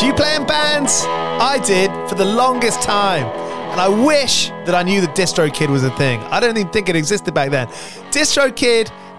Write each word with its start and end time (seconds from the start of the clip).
Do 0.00 0.06
you 0.06 0.14
play 0.14 0.34
in 0.34 0.46
bands? 0.46 1.04
I 1.06 1.62
did 1.62 1.90
for 2.08 2.14
the 2.14 2.24
longest 2.24 2.80
time. 2.80 3.26
And 3.70 3.78
I 3.78 3.86
wish 3.86 4.48
that 4.64 4.74
I 4.74 4.82
knew 4.82 5.02
that 5.02 5.14
DistroKid 5.14 5.68
was 5.68 5.84
a 5.84 5.90
thing. 5.98 6.20
I 6.30 6.40
don't 6.40 6.56
even 6.56 6.72
think 6.72 6.88
it 6.88 6.96
existed 6.96 7.34
back 7.34 7.50
then. 7.50 7.66
DistroKid 8.10 8.90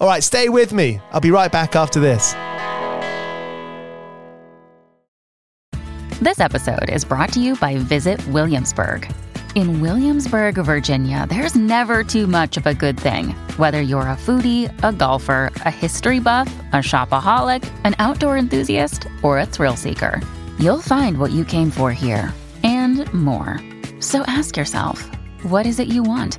All 0.00 0.06
right, 0.06 0.22
stay 0.22 0.48
with 0.48 0.72
me. 0.72 1.00
I'll 1.10 1.20
be 1.20 1.32
right 1.32 1.50
back 1.50 1.74
after 1.74 1.98
this. 1.98 2.34
This 6.20 6.40
episode 6.40 6.88
is 6.90 7.04
brought 7.04 7.32
to 7.32 7.40
you 7.40 7.56
by 7.56 7.76
Visit 7.78 8.24
Williamsburg. 8.28 9.12
In 9.54 9.80
Williamsburg, 9.80 10.56
Virginia, 10.56 11.26
there's 11.28 11.56
never 11.56 12.04
too 12.04 12.26
much 12.28 12.56
of 12.56 12.66
a 12.66 12.74
good 12.74 12.98
thing. 12.98 13.30
Whether 13.56 13.80
you're 13.80 14.02
a 14.02 14.16
foodie, 14.16 14.72
a 14.84 14.92
golfer, 14.92 15.50
a 15.64 15.70
history 15.70 16.20
buff, 16.20 16.52
a 16.72 16.76
shopaholic, 16.76 17.68
an 17.84 17.96
outdoor 17.98 18.36
enthusiast, 18.36 19.08
or 19.22 19.38
a 19.38 19.46
thrill 19.46 19.74
seeker, 19.74 20.20
you'll 20.60 20.82
find 20.82 21.18
what 21.18 21.32
you 21.32 21.44
came 21.44 21.70
for 21.70 21.92
here 21.92 22.32
and 22.62 23.12
more. 23.12 23.60
So 24.00 24.22
ask 24.28 24.56
yourself, 24.56 25.08
what 25.42 25.66
is 25.66 25.80
it 25.80 25.88
you 25.88 26.02
want? 26.04 26.38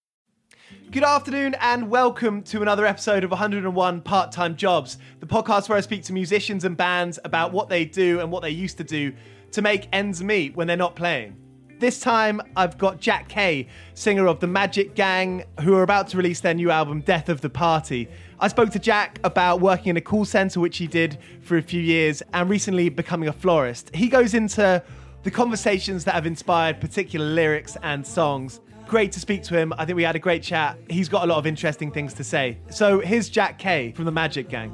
Good 0.91 1.05
afternoon 1.05 1.55
and 1.61 1.89
welcome 1.89 2.43
to 2.43 2.61
another 2.61 2.85
episode 2.85 3.23
of 3.23 3.31
101 3.31 4.01
Part 4.01 4.33
Time 4.33 4.57
Jobs, 4.57 4.97
the 5.21 5.25
podcast 5.25 5.69
where 5.69 5.77
I 5.77 5.81
speak 5.81 6.03
to 6.03 6.13
musicians 6.13 6.65
and 6.65 6.75
bands 6.75 7.17
about 7.23 7.53
what 7.53 7.69
they 7.69 7.85
do 7.85 8.19
and 8.19 8.29
what 8.29 8.41
they 8.41 8.49
used 8.49 8.77
to 8.79 8.83
do 8.83 9.13
to 9.53 9.61
make 9.61 9.87
ends 9.93 10.21
meet 10.21 10.53
when 10.53 10.67
they're 10.67 10.75
not 10.75 10.97
playing. 10.97 11.37
This 11.79 12.01
time 12.01 12.41
I've 12.57 12.77
got 12.77 12.99
Jack 12.99 13.29
Kay, 13.29 13.69
singer 13.93 14.27
of 14.27 14.41
the 14.41 14.47
Magic 14.47 14.93
Gang, 14.93 15.45
who 15.61 15.75
are 15.75 15.83
about 15.83 16.09
to 16.09 16.17
release 16.17 16.41
their 16.41 16.53
new 16.53 16.69
album 16.69 16.99
Death 16.99 17.29
of 17.29 17.39
the 17.39 17.49
Party. 17.49 18.09
I 18.41 18.49
spoke 18.49 18.71
to 18.71 18.79
Jack 18.79 19.17
about 19.23 19.61
working 19.61 19.91
in 19.91 19.97
a 19.97 20.01
call 20.01 20.25
centre, 20.25 20.59
which 20.59 20.77
he 20.77 20.87
did 20.87 21.19
for 21.41 21.55
a 21.55 21.61
few 21.61 21.79
years, 21.79 22.21
and 22.33 22.49
recently 22.49 22.89
becoming 22.89 23.29
a 23.29 23.33
florist. 23.33 23.95
He 23.95 24.09
goes 24.09 24.33
into 24.33 24.83
the 25.23 25.31
conversations 25.31 26.03
that 26.03 26.15
have 26.15 26.25
inspired 26.25 26.81
particular 26.81 27.25
lyrics 27.25 27.77
and 27.81 28.05
songs 28.05 28.59
great 28.91 29.13
to 29.13 29.21
speak 29.21 29.41
to 29.41 29.57
him. 29.57 29.73
I 29.77 29.85
think 29.85 29.95
we 29.95 30.03
had 30.03 30.17
a 30.17 30.19
great 30.19 30.43
chat. 30.43 30.77
He's 30.89 31.07
got 31.07 31.23
a 31.23 31.25
lot 31.25 31.37
of 31.37 31.47
interesting 31.47 31.91
things 31.91 32.13
to 32.15 32.25
say. 32.25 32.57
So 32.69 32.99
here's 32.99 33.29
Jack 33.29 33.57
Kay 33.57 33.93
from 33.93 34.03
the 34.03 34.11
Magic 34.11 34.49
Gang. 34.49 34.69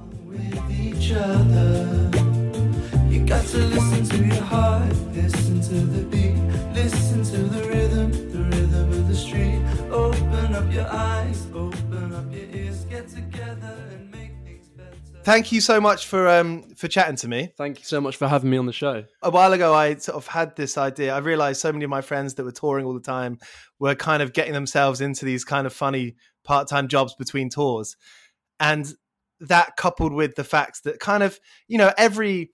You 3.11 3.19
got 3.27 3.45
to 3.45 3.57
listen 3.59 4.05
to 4.05 4.25
your 4.25 4.43
heart, 4.43 4.91
listen 5.13 5.61
to 5.61 5.75
the 5.75 6.03
beat, 6.07 6.35
listen 6.73 7.23
to 7.25 7.37
the 7.43 7.67
rhythm, 7.67 8.11
the 8.31 8.39
rhythm 8.57 8.91
of 8.91 9.07
the 9.07 9.15
street. 9.15 9.61
Open 9.91 10.55
up 10.55 10.73
your 10.73 10.87
eyes, 10.87 11.45
open 11.53 12.11
up 12.15 12.33
your 12.33 12.45
ears, 12.55 12.85
get 12.85 13.07
together 13.07 13.77
and 13.91 14.09
make 14.11 14.31
things 14.43 14.67
better. 14.69 14.97
Thank 15.23 15.51
you 15.51 15.61
so 15.61 15.79
much 15.79 16.07
for 16.07 16.27
um 16.27 16.63
for 16.75 16.87
chatting 16.87 17.17
to 17.17 17.27
me. 17.27 17.53
Thank 17.55 17.77
you 17.79 17.85
so 17.85 18.01
much 18.01 18.17
for 18.17 18.27
having 18.27 18.49
me 18.49 18.57
on 18.57 18.65
the 18.65 18.73
show. 18.73 19.03
A 19.21 19.29
while 19.29 19.53
ago, 19.53 19.75
I 19.75 19.95
sort 19.95 20.15
of 20.15 20.25
had 20.25 20.55
this 20.55 20.75
idea. 20.75 21.13
I 21.13 21.19
realized 21.19 21.61
so 21.61 21.71
many 21.71 21.83
of 21.83 21.91
my 21.91 22.01
friends 22.01 22.33
that 22.35 22.43
were 22.43 22.51
touring 22.51 22.85
all 22.85 22.93
the 22.93 22.99
time 22.99 23.37
were 23.79 23.95
kind 23.95 24.23
of 24.23 24.33
getting 24.33 24.53
themselves 24.53 25.01
into 25.01 25.25
these 25.25 25.43
kind 25.43 25.67
of 25.67 25.73
funny 25.73 26.15
part-time 26.43 26.87
jobs 26.87 27.13
between 27.15 27.49
tours, 27.49 27.95
and 28.59 28.93
that 29.39 29.75
coupled 29.75 30.13
with 30.13 30.35
the 30.35 30.43
fact 30.43 30.83
that 30.83 30.99
kind 30.99 31.23
of 31.23 31.39
you 31.67 31.77
know 31.77 31.91
every 31.97 32.51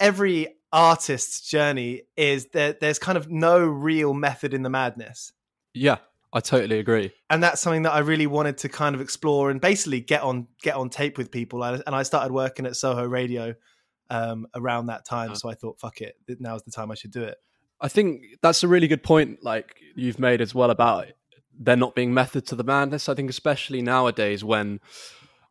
every 0.00 0.48
artist's 0.72 1.48
journey 1.48 2.02
is 2.16 2.46
that 2.52 2.80
there's 2.80 2.98
kind 2.98 3.16
of 3.16 3.30
no 3.30 3.64
real 3.64 4.12
method 4.12 4.52
in 4.52 4.62
the 4.62 4.70
madness. 4.70 5.32
Yeah, 5.72 5.98
I 6.32 6.40
totally 6.40 6.78
agree. 6.78 7.12
and 7.30 7.42
that's 7.42 7.60
something 7.60 7.82
that 7.82 7.92
I 7.92 8.00
really 8.00 8.26
wanted 8.26 8.58
to 8.58 8.68
kind 8.68 8.94
of 8.94 9.00
explore 9.00 9.50
and 9.50 9.60
basically 9.60 10.00
get 10.00 10.22
on 10.22 10.48
get 10.62 10.74
on 10.74 10.90
tape 10.90 11.16
with 11.18 11.30
people. 11.30 11.64
And 11.64 11.82
and 11.86 11.94
I 11.94 12.02
started 12.02 12.32
working 12.32 12.66
at 12.66 12.76
Soho 12.76 13.04
Radio 13.04 13.54
um, 14.10 14.46
around 14.54 14.86
that 14.86 15.04
time, 15.04 15.34
so 15.34 15.48
I 15.48 15.54
thought, 15.54 15.80
fuck 15.80 16.00
it, 16.00 16.16
now's 16.40 16.62
the 16.62 16.70
time 16.70 16.90
I 16.90 16.94
should 16.94 17.10
do 17.10 17.22
it. 17.22 17.38
I 17.80 17.88
think 17.88 18.22
that's 18.42 18.62
a 18.62 18.68
really 18.68 18.88
good 18.88 19.02
point, 19.02 19.42
like 19.42 19.76
you've 19.94 20.18
made 20.18 20.40
as 20.40 20.54
well 20.54 20.70
about 20.70 21.06
there 21.58 21.76
not 21.76 21.94
being 21.94 22.12
method 22.12 22.46
to 22.46 22.54
the 22.54 22.64
madness. 22.64 23.08
I 23.08 23.14
think 23.14 23.30
especially 23.30 23.82
nowadays 23.82 24.44
when 24.44 24.80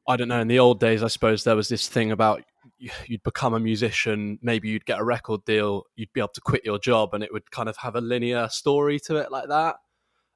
I 0.07 0.17
don't 0.17 0.27
know, 0.27 0.39
in 0.39 0.47
the 0.47 0.59
old 0.59 0.79
days, 0.79 1.01
I 1.01 1.07
suppose 1.07 1.43
there 1.43 1.55
was 1.55 1.67
this 1.67 1.87
thing 1.87 2.11
about 2.11 2.43
you'd 2.77 3.23
become 3.23 3.53
a 3.55 3.59
musician, 3.59 4.37
maybe 4.41 4.69
you'd 4.69 4.85
get 4.85 4.99
a 4.99 5.03
record 5.03 5.43
deal, 5.45 5.85
you'd 5.95 6.13
be 6.13 6.19
able 6.19 6.29
to 6.29 6.41
quit 6.41 6.63
your 6.63 6.77
job, 6.77 7.13
and 7.13 7.23
it 7.23 7.33
would 7.33 7.49
kind 7.49 7.69
of 7.69 7.77
have 7.77 7.95
a 7.95 8.01
linear 8.01 8.47
story 8.49 8.99
to 8.99 9.15
it 9.15 9.31
like 9.31 9.47
that. 9.49 9.77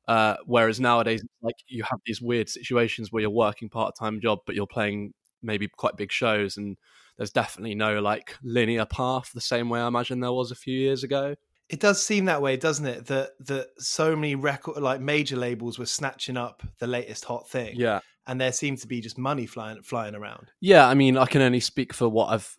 Uh, 0.07 0.37
whereas 0.45 0.79
nowadays, 0.79 1.23
like 1.43 1.55
you 1.67 1.83
have 1.83 1.99
these 2.05 2.21
weird 2.21 2.49
situations 2.49 3.11
where 3.11 3.21
you're 3.21 3.29
working 3.29 3.69
part 3.69 3.95
time 3.95 4.19
job, 4.19 4.39
but 4.45 4.55
you're 4.55 4.65
playing 4.65 5.13
maybe 5.43 5.67
quite 5.67 5.97
big 5.97 6.11
shows, 6.11 6.57
and 6.57 6.77
there's 7.17 7.31
definitely 7.31 7.75
no 7.75 7.99
like 8.01 8.35
linear 8.41 8.85
path 8.85 9.31
the 9.33 9.41
same 9.41 9.69
way 9.69 9.79
I 9.81 9.87
imagine 9.87 10.19
there 10.19 10.31
was 10.31 10.49
a 10.51 10.55
few 10.55 10.77
years 10.77 11.03
ago. 11.03 11.35
It 11.69 11.79
does 11.79 12.03
seem 12.03 12.25
that 12.25 12.41
way, 12.41 12.57
doesn't 12.57 12.85
it? 12.85 13.05
That 13.07 13.31
that 13.41 13.67
so 13.77 14.15
many 14.15 14.35
record 14.35 14.77
like 14.81 15.01
major 15.01 15.35
labels 15.37 15.77
were 15.77 15.85
snatching 15.85 16.35
up 16.37 16.63
the 16.79 16.87
latest 16.87 17.25
hot 17.25 17.47
thing, 17.49 17.75
Yeah, 17.77 17.99
and 18.27 18.41
there 18.41 18.51
seemed 18.51 18.79
to 18.79 18.87
be 18.87 19.01
just 19.01 19.17
money 19.17 19.45
flying 19.45 19.81
flying 19.83 20.15
around. 20.15 20.51
Yeah, 20.61 20.87
I 20.87 20.93
mean, 20.95 21.17
I 21.17 21.25
can 21.25 21.41
only 21.41 21.59
speak 21.59 21.93
for 21.93 22.09
what 22.09 22.27
I've, 22.33 22.55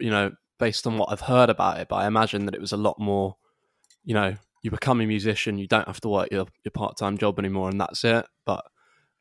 you 0.00 0.10
know, 0.10 0.32
based 0.58 0.86
on 0.86 0.96
what 0.96 1.10
I've 1.12 1.20
heard 1.20 1.50
about 1.50 1.78
it, 1.78 1.88
but 1.88 1.96
I 1.96 2.06
imagine 2.06 2.46
that 2.46 2.54
it 2.54 2.60
was 2.60 2.72
a 2.72 2.76
lot 2.78 2.98
more, 2.98 3.36
you 4.04 4.14
know, 4.14 4.34
you 4.62 4.70
become 4.70 5.00
a 5.02 5.06
musician, 5.06 5.58
you 5.58 5.68
don't 5.68 5.86
have 5.86 6.00
to 6.00 6.08
work 6.08 6.28
your, 6.30 6.46
your 6.64 6.72
part 6.72 6.96
time 6.96 7.18
job 7.18 7.38
anymore, 7.38 7.68
and 7.68 7.78
that's 7.78 8.02
it. 8.02 8.24
But 8.46 8.64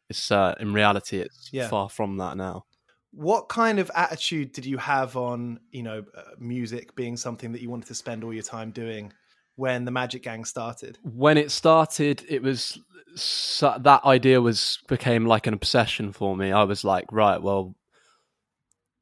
it's 0.10 0.32
uh, 0.32 0.56
in 0.60 0.74
reality, 0.74 1.20
it's 1.20 1.50
Yeah. 1.52 1.68
far 1.68 1.90
from 1.90 2.18
that 2.18 2.38
now. 2.38 2.64
What 3.12 3.48
kind 3.50 3.78
of 3.78 3.92
attitude 3.94 4.54
did 4.54 4.66
you 4.66 4.78
have 4.78 5.16
on 5.18 5.60
you 5.72 5.84
know 5.84 6.04
uh, 6.18 6.22
music 6.40 6.96
being 6.96 7.18
something 7.18 7.52
that 7.52 7.62
you 7.62 7.70
wanted 7.70 7.88
to 7.88 7.96
spend 7.96 8.24
all 8.24 8.34
your 8.34 8.44
time 8.44 8.72
doing 8.72 9.12
when 9.56 9.86
the 9.86 9.92
Magic 9.92 10.24
Gang 10.24 10.46
started? 10.46 10.98
When 11.04 11.38
it 11.38 11.52
started, 11.52 12.24
it 12.28 12.42
was 12.42 12.80
so, 13.16 13.78
that 13.80 14.04
idea 14.06 14.42
was 14.42 14.80
became 14.88 15.26
like 15.26 15.48
an 15.48 15.54
obsession 15.54 16.12
for 16.12 16.36
me. 16.36 16.52
I 16.52 16.64
was 16.64 16.84
like, 16.84 17.06
right, 17.12 17.42
well, 17.42 17.76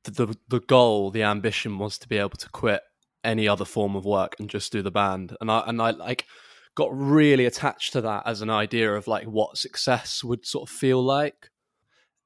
the, 0.04 0.12
the 0.12 0.38
the 0.50 0.60
goal, 0.62 1.12
the 1.12 1.24
ambition 1.24 1.78
was 1.78 1.98
to 2.00 2.10
be 2.10 2.18
able 2.18 2.30
to 2.32 2.50
quit 2.50 2.82
any 3.24 3.48
other 3.48 3.66
form 3.66 3.96
of 3.96 4.06
work 4.06 4.36
and 4.40 4.50
just 4.50 4.72
do 4.72 4.82
the 4.82 4.92
band. 4.92 5.36
And 5.40 5.52
I 5.52 5.64
and 5.68 5.82
I 5.82 5.92
like 5.92 6.26
got 6.76 6.90
really 6.92 7.46
attached 7.46 7.94
to 7.94 8.02
that 8.02 8.24
as 8.26 8.42
an 8.42 8.50
idea 8.50 8.94
of 8.94 9.08
like 9.08 9.26
what 9.26 9.58
success 9.58 10.24
would 10.24 10.46
sort 10.46 10.70
of 10.70 10.76
feel 10.76 11.04
like. 11.04 11.50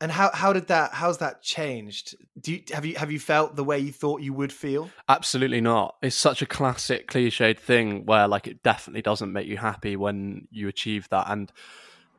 And 0.01 0.11
how 0.11 0.29
how 0.33 0.51
did 0.51 0.67
that 0.67 0.93
how's 0.93 1.19
that 1.19 1.41
changed? 1.41 2.15
Do 2.39 2.53
you 2.53 2.63
have 2.73 2.85
you 2.85 2.95
have 2.95 3.11
you 3.11 3.19
felt 3.19 3.55
the 3.55 3.63
way 3.63 3.79
you 3.79 3.91
thought 3.93 4.21
you 4.21 4.33
would 4.33 4.51
feel? 4.51 4.89
Absolutely 5.07 5.61
not. 5.61 5.95
It's 6.01 6.15
such 6.15 6.41
a 6.41 6.45
classic 6.45 7.09
cliched 7.09 7.59
thing 7.59 8.05
where 8.05 8.27
like 8.27 8.47
it 8.47 8.61
definitely 8.61 9.01
doesn't 9.01 9.31
make 9.31 9.47
you 9.47 9.57
happy 9.57 9.95
when 9.95 10.47
you 10.51 10.67
achieve 10.67 11.07
that. 11.09 11.25
And 11.29 11.51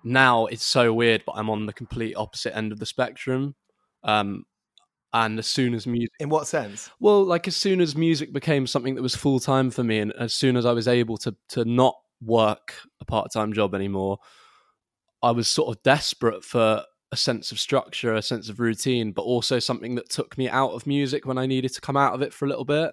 now 0.03 0.47
it's 0.47 0.65
so 0.65 0.93
weird, 0.95 1.25
but 1.27 1.33
I'm 1.33 1.51
on 1.51 1.67
the 1.67 1.73
complete 1.73 2.15
opposite 2.17 2.57
end 2.57 2.73
of 2.73 2.79
the 2.79 2.87
spectrum. 2.87 3.55
Um 4.03 4.45
and 5.13 5.39
as 5.39 5.47
soon 5.47 5.75
as 5.75 5.87
music 5.87 6.11
In 6.19 6.29
what 6.31 6.47
sense? 6.47 6.91
well, 6.99 7.25
like 7.25 7.47
as 7.47 7.57
soon 7.57 7.81
as 7.81 7.95
music 7.97 8.33
became 8.33 8.67
something 8.67 8.95
that 8.95 9.03
was 9.03 9.15
full 9.15 9.39
time 9.41 9.71
for 9.71 9.85
me, 9.85 9.99
and 9.99 10.13
as 10.15 10.33
soon 10.35 10.57
as 10.57 10.65
I 10.67 10.73
was 10.73 10.89
able 10.89 11.17
to 11.19 11.37
to 11.51 11.65
not 11.65 11.95
work 12.23 12.75
a 13.01 13.05
part 13.05 13.33
time 13.33 13.53
job 13.53 13.75
anymore, 13.75 14.19
I 15.23 15.31
was 15.33 15.47
sort 15.49 15.75
of 15.75 15.83
desperate 15.83 16.45
for 16.45 16.85
a 17.13 17.17
sense 17.17 17.53
of 17.53 17.61
structure, 17.61 18.15
a 18.15 18.23
sense 18.23 18.49
of 18.49 18.61
routine, 18.61 19.13
but 19.13 19.23
also 19.23 19.59
something 19.59 19.95
that 19.95 20.11
took 20.11 20.37
me 20.37 20.49
out 20.49 20.73
of 20.73 20.87
music 20.87 21.27
when 21.27 21.39
I 21.39 21.47
needed 21.47 21.73
to 21.75 21.81
come 21.81 21.97
out 21.97 22.15
of 22.15 22.23
it 22.23 22.33
for 22.33 22.45
a 22.45 22.49
little 22.49 22.65
bit. 22.65 22.93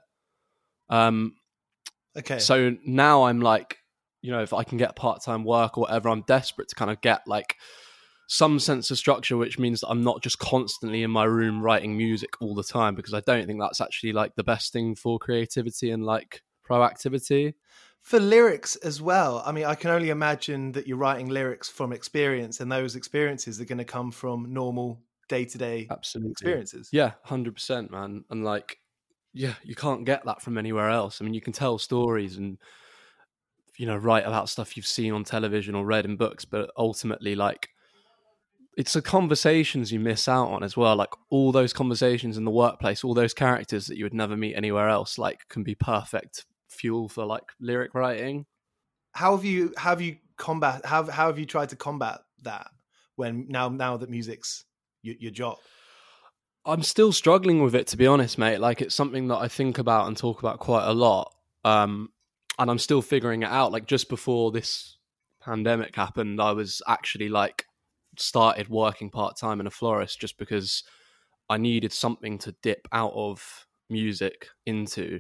Um, 0.90 1.36
Okay. 2.16 2.38
so 2.38 2.76
now 2.86 3.24
I'm 3.24 3.42
like, 3.42 3.78
you 4.22 4.32
know, 4.32 4.44
if 4.44 4.54
I 4.54 4.64
can 4.64 4.78
get 4.78 4.96
part 4.96 5.24
time 5.24 5.44
work 5.44 5.78
or 5.78 5.82
whatever, 5.82 6.10
I'm 6.10 6.22
desperate 6.28 6.70
to 6.70 6.76
kind 6.76 6.92
of 6.92 7.02
get 7.02 7.22
like 7.28 7.56
some 8.28 8.60
sense 8.60 8.92
of 8.92 8.98
structure, 8.98 9.36
which 9.36 9.60
means 9.60 9.82
that 9.82 9.90
I'm 9.90 10.04
not 10.04 10.22
just 10.22 10.40
constantly 10.40 11.04
in 11.04 11.12
my 11.12 11.24
room 11.26 11.62
writing 11.62 11.98
music 11.98 12.30
all 12.40 12.56
the 12.56 12.64
time 12.64 12.96
because 12.96 13.14
I 13.14 13.22
don't 13.22 13.48
think 13.48 13.60
that's 13.60 13.82
actually 13.82 14.14
like 14.14 14.36
the 14.36 14.44
best 14.44 14.72
thing 14.72 14.96
for 14.96 15.20
creativity 15.20 15.92
and 15.92 16.06
like 16.06 16.42
proactivity. 16.68 17.54
For 18.04 18.20
lyrics 18.20 18.76
as 18.78 19.02
well 19.02 19.42
i 19.46 19.52
mean 19.52 19.66
i 19.66 19.74
can 19.74 19.90
only 19.90 20.10
imagine 20.10 20.72
that 20.74 20.88
you're 20.88 20.98
writing 20.98 21.30
lyrics 21.30 21.70
from 21.70 21.92
experience 21.92 22.60
and 22.60 22.72
those 22.72 22.96
experiences 22.96 23.60
are 23.60 23.66
going 23.66 23.78
to 23.78 23.86
come 23.86 24.12
from 24.12 24.54
normal 24.54 25.02
day-to-day 25.28 25.88
Absolutely. 25.90 26.32
experiences 26.32 26.90
Yeah, 26.92 27.12
hundred 27.24 27.56
percent, 27.56 27.92
man. 27.92 28.24
And 28.30 28.44
like, 28.44 28.78
yeah, 29.34 29.56
you 29.64 29.76
can't 29.76 30.06
get 30.06 30.26
that 30.26 30.42
from 30.42 30.58
anywhere 30.58 30.90
else. 30.90 31.20
I 31.20 31.26
mean, 31.26 31.34
you 31.34 31.42
can 31.42 31.54
tell 31.54 31.78
stories 31.78 32.38
and 32.38 32.58
you 33.78 33.88
know 33.88 33.98
write 33.98 34.26
about 34.28 34.50
stuff 34.50 34.78
you've 34.78 34.86
seen 34.86 35.14
on 35.14 35.24
television 35.24 35.76
or 35.76 35.86
read 35.86 36.06
in 36.06 36.18
books, 36.18 36.46
but 36.46 36.70
ultimately, 36.78 37.36
like, 37.36 37.70
it's 38.78 38.94
the 38.94 39.02
conversations 39.02 39.92
you 39.92 40.00
miss 40.00 40.28
out 40.28 40.50
on 40.50 40.64
as 40.64 40.78
well. 40.78 40.96
Like 40.96 41.14
all 41.30 41.52
those 41.52 41.74
conversations 41.74 42.38
in 42.38 42.46
the 42.46 42.52
workplace, 42.52 43.04
all 43.04 43.14
those 43.14 43.34
characters 43.34 43.88
that 43.88 43.98
you 43.98 44.06
would 44.06 44.14
never 44.14 44.38
meet 44.38 44.56
anywhere 44.56 44.90
else, 44.90 45.18
like, 45.18 45.48
can 45.50 45.64
be 45.64 45.76
perfect 45.76 46.46
fuel 46.74 47.08
for 47.10 47.26
like 47.26 47.44
lyric 47.60 47.94
writing. 47.94 48.46
how 49.14 49.36
have 49.36 49.46
you 49.46 49.74
how 49.78 49.92
have 49.92 50.02
you 50.02 50.18
combat 50.38 50.86
how, 50.86 51.04
how 51.04 51.28
have 51.28 51.38
you 51.38 51.46
tried 51.46 51.70
to 51.70 51.76
combat 51.76 52.20
that 52.42 52.68
when 53.16 53.46
now 53.48 53.70
now 53.70 53.98
that 53.98 54.10
music's 54.10 54.66
your, 55.02 55.16
your 55.20 55.32
job 55.32 55.58
I'm 56.66 56.84
still 56.84 57.12
struggling 57.12 57.62
with 57.62 57.76
it 57.76 57.88
to 57.88 57.98
be 57.98 58.08
honest, 58.08 58.38
mate. 58.38 58.60
Like 58.60 58.82
it's 58.82 58.96
something 58.96 59.28
that 59.28 59.38
I 59.38 59.50
think 59.50 59.80
about 59.80 60.08
and 60.08 60.16
talk 60.16 60.40
about 60.40 60.60
quite 60.60 60.88
a 60.88 60.94
lot. 60.94 61.34
Um 61.66 62.10
and 62.58 62.70
I'm 62.72 62.80
still 62.80 63.02
figuring 63.02 63.44
it 63.44 63.50
out. 63.50 63.72
Like 63.72 63.86
just 63.86 64.10
before 64.10 64.52
this 64.52 64.98
pandemic 65.42 65.96
happened, 65.96 66.42
I 66.42 66.52
was 66.52 66.82
actually 66.88 67.30
like 67.30 67.66
started 68.18 68.70
working 68.70 69.10
part 69.10 69.38
time 69.38 69.60
in 69.60 69.68
a 69.68 69.72
florist 69.72 70.22
just 70.22 70.38
because 70.38 70.84
I 71.50 71.58
needed 71.58 71.92
something 71.92 72.38
to 72.40 72.56
dip 72.64 72.88
out 72.92 73.12
of 73.14 73.68
music 73.90 74.48
into. 74.66 75.20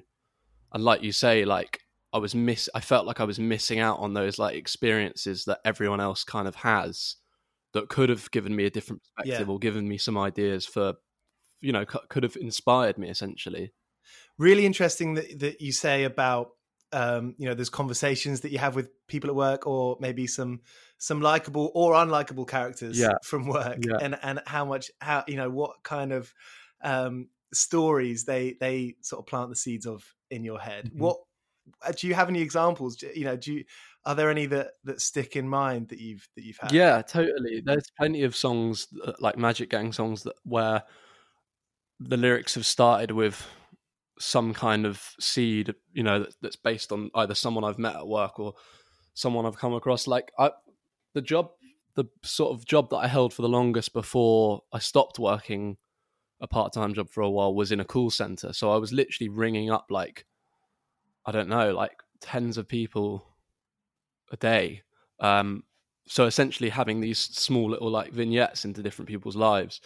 And 0.73 0.83
like 0.83 1.03
you 1.03 1.11
say, 1.11 1.45
like 1.45 1.79
I 2.11 2.17
was 2.17 2.33
miss 2.35 2.69
I 2.75 2.79
felt 2.79 3.05
like 3.07 3.19
I 3.19 3.23
was 3.25 3.39
missing 3.39 3.79
out 3.79 3.99
on 3.99 4.13
those 4.13 4.37
like 4.39 4.55
experiences 4.55 5.45
that 5.45 5.59
everyone 5.65 5.99
else 6.01 6.23
kind 6.23 6.47
of 6.47 6.55
has 6.55 7.15
that 7.73 7.89
could 7.89 8.09
have 8.09 8.29
given 8.31 8.55
me 8.55 8.65
a 8.65 8.69
different 8.69 9.01
perspective 9.03 9.47
Yeah. 9.47 9.53
or 9.53 9.59
given 9.59 9.87
me 9.87 9.97
some 9.97 10.17
ideas 10.17 10.65
for 10.65 10.93
you 11.61 11.71
know 11.71 11.85
c- 11.91 11.99
could 12.09 12.23
have 12.23 12.35
inspired 12.35 12.97
me 12.97 13.09
essentially 13.09 13.73
really 14.37 14.65
interesting 14.65 15.13
that, 15.15 15.39
that 15.39 15.61
you 15.61 15.71
say 15.71 16.03
about 16.03 16.49
um, 16.91 17.33
you 17.39 17.47
know 17.47 17.55
there's 17.55 17.69
conversations 17.71 18.41
that 18.41 18.51
you 18.51 18.59
have 18.59 18.75
with 18.75 18.89
people 19.07 19.29
at 19.29 19.35
work 19.35 19.65
or 19.65 19.97
maybe 19.99 20.27
some 20.27 20.61
some 20.99 21.21
likable 21.21 21.71
or 21.73 21.93
unlikable 21.93 22.47
characters 22.47 22.99
Yeah. 22.99 23.13
from 23.23 23.47
work 23.47 23.77
Yeah. 23.83 23.97
and 24.01 24.17
and 24.21 24.41
how 24.45 24.65
much 24.65 24.91
how 25.01 25.23
you 25.27 25.37
know 25.37 25.49
what 25.49 25.77
kind 25.83 26.11
of 26.11 26.31
um, 26.83 27.29
stories 27.53 28.25
they 28.25 28.55
they 28.59 28.95
sort 29.01 29.19
of 29.21 29.25
plant 29.27 29.49
the 29.49 29.55
seeds 29.55 29.87
of 29.87 30.03
in 30.33 30.43
your 30.43 30.59
head 30.59 30.91
Mhm. 30.93 30.97
what 30.99 31.17
uh, 31.81 31.93
do 31.97 32.07
you 32.07 32.13
have 32.13 32.27
any 32.29 32.41
examples 32.41 32.97
Do- 32.97 33.11
you 33.15 33.23
know 33.23 33.37
do 33.37 33.53
you 33.53 33.63
are 34.05 34.15
there 34.15 34.29
any 34.29 34.45
that 34.47 34.71
that 34.83 34.99
stick 34.99 35.35
in 35.37 35.47
mind 35.47 35.87
that 35.89 35.99
you've 35.99 36.27
that 36.35 36.43
you've 36.43 36.57
had 36.57 36.73
Yeah, 36.73 37.01
totally. 37.01 37.61
There's 37.63 37.89
plenty 37.97 38.23
of 38.23 38.35
songs 38.35 38.87
uh, 39.05 39.13
like 39.19 39.37
Magic 39.37 39.69
Gang 39.69 39.93
songs 39.93 40.23
that 40.23 40.35
where 40.43 40.83
the 41.99 42.17
lyrics 42.17 42.55
have 42.55 42.65
started 42.65 43.11
with 43.11 43.45
some 44.19 44.53
kind 44.53 44.85
of 44.85 45.01
seed, 45.19 45.73
you 45.93 46.03
know, 46.03 46.19
that, 46.19 46.35
that's 46.41 46.55
based 46.57 46.91
on 46.91 47.09
either 47.15 47.33
someone 47.35 47.63
I've 47.63 47.79
met 47.79 47.95
at 47.95 48.07
work 48.07 48.39
or 48.39 48.53
someone 49.13 49.45
I've 49.45 49.57
come 49.57 49.73
across. 49.73 50.05
Like 50.07 50.31
I, 50.37 50.51
the 51.13 51.21
job, 51.21 51.51
the 51.95 52.05
sort 52.23 52.51
of 52.53 52.65
job 52.65 52.89
that 52.89 52.97
I 52.97 53.07
held 53.07 53.33
for 53.33 53.41
the 53.41 53.49
longest 53.49 53.93
before 53.93 54.63
I 54.73 54.79
stopped 54.79 55.17
working 55.19 55.77
a 56.43 56.47
part-time 56.47 56.93
job 56.93 57.09
for 57.09 57.21
a 57.21 57.29
while 57.29 57.55
was 57.55 57.71
in 57.71 57.79
a 57.79 57.85
call 57.85 58.11
center. 58.11 58.53
So 58.53 58.71
I 58.71 58.77
was 58.77 58.93
literally 58.93 59.29
ringing 59.29 59.71
up 59.71 59.87
like, 59.89 60.25
I 61.25 61.31
don't 61.31 61.49
know, 61.49 61.73
like 61.73 61.95
tens 62.21 62.59
of 62.59 62.67
people 62.67 63.25
a 64.31 64.37
day. 64.37 64.83
Um, 65.19 65.63
so 66.07 66.25
essentially 66.25 66.69
having 66.69 66.99
these 66.99 67.19
small 67.19 67.69
little 67.69 67.89
like 67.89 68.11
vignettes 68.11 68.65
into 68.65 68.83
different 68.83 69.07
people's 69.07 69.35
lives 69.35 69.81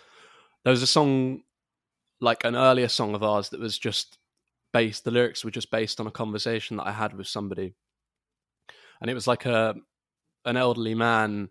there 0.64 0.72
was 0.72 0.82
a 0.82 0.88
song 0.88 1.42
like 2.20 2.44
an 2.44 2.56
earlier 2.56 2.88
song 2.88 3.14
of 3.14 3.24
ours 3.24 3.50
that 3.50 3.60
was 3.60 3.78
just 3.78 4.18
based 4.74 5.04
the 5.04 5.12
lyrics 5.12 5.46
were 5.46 5.52
just 5.52 5.72
based 5.72 6.00
on 6.00 6.08
a 6.08 6.12
conversation 6.12 6.78
that 6.78 6.88
i 6.88 6.92
had 6.92 7.14
with 7.14 7.28
somebody 7.28 7.74
and 9.02 9.10
it 9.10 9.14
was 9.14 9.28
like 9.28 9.46
a 9.46 9.76
an 10.46 10.58
elderly 10.58 10.96
man 10.96 11.50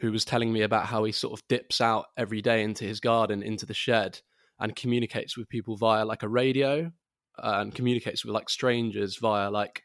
who 0.00 0.12
was 0.12 0.24
telling 0.24 0.52
me 0.52 0.62
about 0.62 0.86
how 0.86 1.04
he 1.04 1.12
sort 1.12 1.38
of 1.38 1.46
dips 1.48 1.80
out 1.80 2.06
every 2.16 2.42
day 2.42 2.62
into 2.62 2.84
his 2.84 3.00
garden 3.00 3.42
into 3.42 3.66
the 3.66 3.74
shed 3.74 4.20
and 4.60 4.76
communicates 4.76 5.36
with 5.36 5.48
people 5.48 5.76
via 5.76 6.04
like 6.04 6.22
a 6.22 6.28
radio 6.28 6.90
uh, 7.38 7.58
and 7.60 7.74
communicates 7.74 8.24
with 8.24 8.34
like 8.34 8.48
strangers 8.48 9.16
via 9.16 9.50
like 9.50 9.82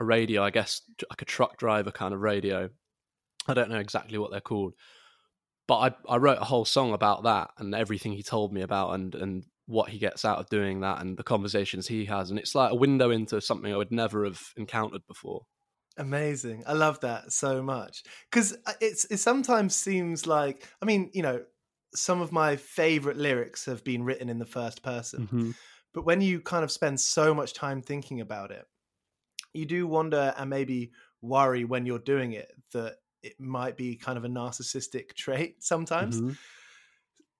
a 0.00 0.04
radio 0.04 0.42
i 0.42 0.50
guess 0.50 0.82
like 1.10 1.22
a 1.22 1.26
truck 1.26 1.56
driver 1.56 1.90
kind 1.90 2.12
of 2.12 2.20
radio 2.20 2.68
I 3.48 3.54
don't 3.54 3.70
know 3.70 3.78
exactly 3.78 4.18
what 4.18 4.30
they're 4.30 4.40
called, 4.40 4.74
but 5.68 5.76
I 6.08 6.14
I 6.14 6.16
wrote 6.16 6.38
a 6.40 6.44
whole 6.44 6.64
song 6.64 6.92
about 6.92 7.24
that 7.24 7.50
and 7.58 7.74
everything 7.74 8.12
he 8.12 8.22
told 8.22 8.52
me 8.52 8.62
about 8.62 8.94
and 8.94 9.14
and 9.14 9.44
what 9.66 9.90
he 9.90 9.98
gets 9.98 10.24
out 10.24 10.38
of 10.38 10.48
doing 10.48 10.80
that 10.80 11.00
and 11.00 11.16
the 11.16 11.24
conversations 11.24 11.88
he 11.88 12.04
has 12.04 12.30
and 12.30 12.38
it's 12.38 12.54
like 12.54 12.70
a 12.70 12.76
window 12.76 13.10
into 13.10 13.40
something 13.40 13.72
I 13.72 13.76
would 13.76 13.90
never 13.90 14.24
have 14.24 14.40
encountered 14.56 15.02
before. 15.08 15.42
Amazing. 15.98 16.62
I 16.66 16.74
love 16.74 17.00
that 17.00 17.32
so 17.32 17.62
much 17.62 18.04
because 18.30 18.56
it's 18.82 19.06
it 19.06 19.16
sometimes 19.16 19.74
seems 19.74 20.26
like 20.26 20.68
I 20.82 20.84
mean 20.84 21.10
you 21.14 21.22
know 21.22 21.46
some 21.94 22.20
of 22.20 22.32
my 22.32 22.56
favorite 22.56 23.16
lyrics 23.16 23.64
have 23.64 23.82
been 23.82 24.02
written 24.04 24.28
in 24.28 24.38
the 24.38 24.44
first 24.44 24.82
person, 24.82 25.20
Mm-hmm. 25.20 25.50
but 25.94 26.04
when 26.04 26.20
you 26.20 26.40
kind 26.42 26.64
of 26.64 26.72
spend 26.72 27.00
so 27.00 27.34
much 27.34 27.54
time 27.54 27.82
thinking 27.82 28.20
about 28.20 28.50
it, 28.52 28.66
you 29.54 29.66
do 29.66 29.86
wonder 29.86 30.34
and 30.38 30.50
maybe 30.50 30.92
worry 31.22 31.64
when 31.64 31.86
you're 31.86 31.98
doing 32.00 32.32
it 32.32 32.52
that 32.72 32.98
it 33.22 33.40
might 33.40 33.76
be 33.76 33.96
kind 33.96 34.18
of 34.18 34.24
a 34.24 34.28
narcissistic 34.28 35.14
trait 35.16 35.62
sometimes. 35.64 36.22
Mhm. 36.22 36.36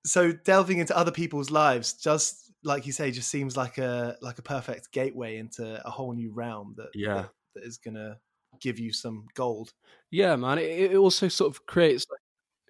So 0.05 0.33
delving 0.33 0.79
into 0.79 0.97
other 0.97 1.11
people's 1.11 1.51
lives 1.51 1.93
just 1.95 2.53
like 2.63 2.87
you 2.87 2.93
say 2.93 3.11
just 3.11 3.29
seems 3.29 3.57
like 3.57 3.79
a 3.79 4.17
like 4.23 4.39
a 4.39 4.43
perfect 4.43 4.93
gateway 4.93 5.37
into 5.37 5.85
a 5.87 5.91
whole 5.91 6.13
new 6.13 6.33
realm 6.33 6.75
that 6.77 6.91
Yeah. 6.95 7.13
that, 7.13 7.31
that 7.55 7.65
is 7.65 7.79
going 7.79 7.95
to 7.95 8.19
give 8.61 8.79
you 8.79 8.93
some 8.93 9.27
gold. 9.35 9.73
Yeah, 10.11 10.37
man. 10.37 10.59
It, 10.59 10.93
it 10.93 10.97
also 10.97 11.29
sort 11.29 11.51
of 11.51 11.67
creates 11.67 12.07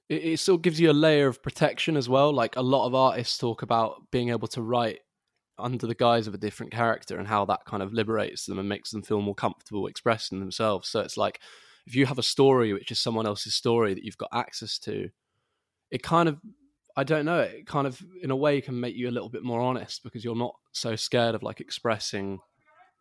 it, 0.09 0.25
it 0.25 0.40
sort 0.40 0.62
gives 0.62 0.81
you 0.81 0.90
a 0.90 0.93
layer 0.93 1.26
of 1.26 1.43
protection 1.43 1.97
as 1.97 2.09
well. 2.09 2.33
Like 2.33 2.57
a 2.57 2.62
lot 2.62 2.87
of 2.87 2.95
artists 2.95 3.38
talk 3.38 3.62
about 3.62 4.11
being 4.11 4.31
able 4.31 4.49
to 4.49 4.62
write 4.62 5.00
under 5.59 5.87
the 5.87 5.95
guise 5.95 6.26
of 6.26 6.35
a 6.35 6.38
different 6.38 6.73
character 6.73 7.19
and 7.19 7.26
how 7.26 7.45
that 7.47 7.64
kind 7.64 7.83
of 7.83 7.93
liberates 7.93 8.45
them 8.45 8.59
and 8.59 8.69
makes 8.69 8.90
them 8.90 9.02
feel 9.02 9.23
more 9.23 9.35
comfortable 9.35 9.87
expressing 9.87 10.38
themselves. 10.38 10.88
So 10.88 11.00
it's 11.00 11.16
like 11.16 11.40
if 11.87 11.95
you 11.95 12.07
have 12.07 12.19
a 12.19 12.23
story 12.23 12.73
which 12.73 12.90
is 12.90 13.00
someone 13.00 13.26
else's 13.26 13.55
story 13.55 13.95
that 13.95 14.05
you've 14.05 14.19
got 14.19 14.31
access 14.33 14.78
to, 14.81 15.09
it 15.90 16.02
kind 16.02 16.28
of 16.28 16.38
I 16.99 17.05
don't 17.05 17.26
know, 17.26 17.40
it 17.40 17.66
kind 17.66 17.87
of 17.87 18.02
in 18.23 18.31
a 18.31 18.37
way 18.37 18.61
can 18.62 18.81
make 18.81 18.97
you 18.97 19.09
a 19.09 19.12
little 19.12 19.28
bit 19.28 19.43
more 19.43 19.61
honest 19.61 20.02
because 20.02 20.25
you're 20.25 20.35
not 20.35 20.55
so 20.73 20.97
scared 20.97 21.35
of 21.35 21.43
like 21.43 21.61
expressing 21.61 22.38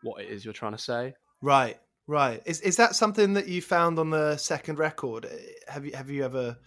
what 0.03 0.21
it 0.21 0.29
is 0.29 0.43
you're 0.43 0.53
trying 0.53 0.73
to 0.73 0.77
say. 0.77 1.13
Right, 1.41 1.77
right. 2.07 2.41
Is 2.45 2.61
is 2.61 2.77
that 2.77 2.95
something 2.95 3.33
that 3.33 3.47
you 3.47 3.61
found 3.61 3.99
on 3.99 4.09
the 4.09 4.37
second 4.37 4.79
record? 4.79 5.25
Eh, 5.25 5.37
Have 5.67 5.85
you 5.85 5.95
have 5.95 6.09
you 6.09 6.23
ever 6.23 6.57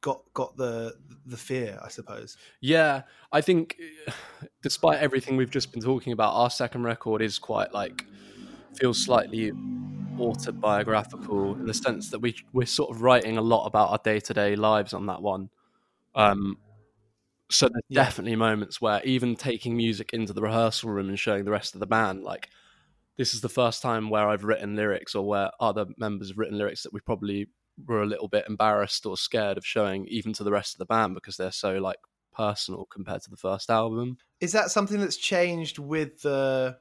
got 0.00 0.22
got 0.34 0.56
the 0.56 0.94
the 1.26 1.36
fear? 1.36 1.78
I 1.82 1.88
suppose. 1.88 2.36
Yeah, 2.60 3.02
I 3.32 3.40
think 3.40 3.76
despite 4.62 5.00
everything 5.00 5.36
we've 5.36 5.50
just 5.50 5.72
been 5.72 5.82
talking 5.82 6.12
about, 6.12 6.34
our 6.34 6.50
second 6.50 6.84
record 6.84 7.22
is 7.22 7.38
quite 7.38 7.72
like 7.72 8.04
feels 8.78 9.02
slightly 9.02 9.52
autobiographical 10.18 11.54
in 11.56 11.66
the 11.66 11.74
sense 11.74 12.10
that 12.10 12.18
we 12.20 12.34
we're 12.52 12.66
sort 12.66 12.94
of 12.94 13.02
writing 13.02 13.36
a 13.36 13.42
lot 13.42 13.66
about 13.66 13.90
our 13.90 13.98
day 14.04 14.20
to 14.20 14.34
day 14.34 14.56
lives 14.56 14.92
on 14.92 15.06
that 15.06 15.22
one. 15.22 15.48
Um, 16.14 16.58
so 17.50 17.68
there's 17.68 17.82
Yeah. 17.88 18.04
definitely 18.04 18.36
moments 18.36 18.80
where 18.80 19.02
even 19.04 19.36
taking 19.36 19.76
music 19.76 20.12
into 20.12 20.32
the 20.32 20.42
rehearsal 20.42 20.90
room 20.90 21.08
and 21.08 21.18
showing 21.18 21.44
the 21.44 21.50
rest 21.50 21.74
of 21.74 21.80
the 21.80 21.86
band, 21.86 22.22
like 22.22 22.48
this 23.16 23.34
is 23.34 23.40
the 23.40 23.48
first 23.48 23.82
time 23.82 24.10
where 24.10 24.28
I've 24.28 24.44
written 24.44 24.76
lyrics 24.76 25.14
or 25.14 25.26
where 25.26 25.50
other 25.60 25.86
members 25.96 26.28
have 26.28 26.38
written 26.38 26.58
lyrics 26.58 26.82
that 26.82 26.92
we 26.92 27.00
probably 27.00 27.48
were 27.86 28.02
a 28.02 28.06
little 28.06 28.28
bit 28.28 28.46
embarrassed 28.48 29.06
or 29.06 29.16
scared 29.16 29.58
of 29.58 29.66
showing 29.66 30.06
even 30.06 30.32
to 30.34 30.44
the 30.44 30.52
rest 30.52 30.74
of 30.74 30.78
the 30.78 30.86
band 30.86 31.14
because 31.14 31.36
they're 31.36 31.52
so 31.52 31.78
like 31.78 31.98
personal 32.34 32.86
compared 32.86 33.22
to 33.22 33.30
the 33.30 33.36
first 33.36 33.70
album. 33.70 34.18
Is 34.40 34.52
that 34.52 34.70
something 34.70 35.00
that's 35.00 35.16
changed 35.16 35.78
with 35.78 36.22
the? 36.22 36.76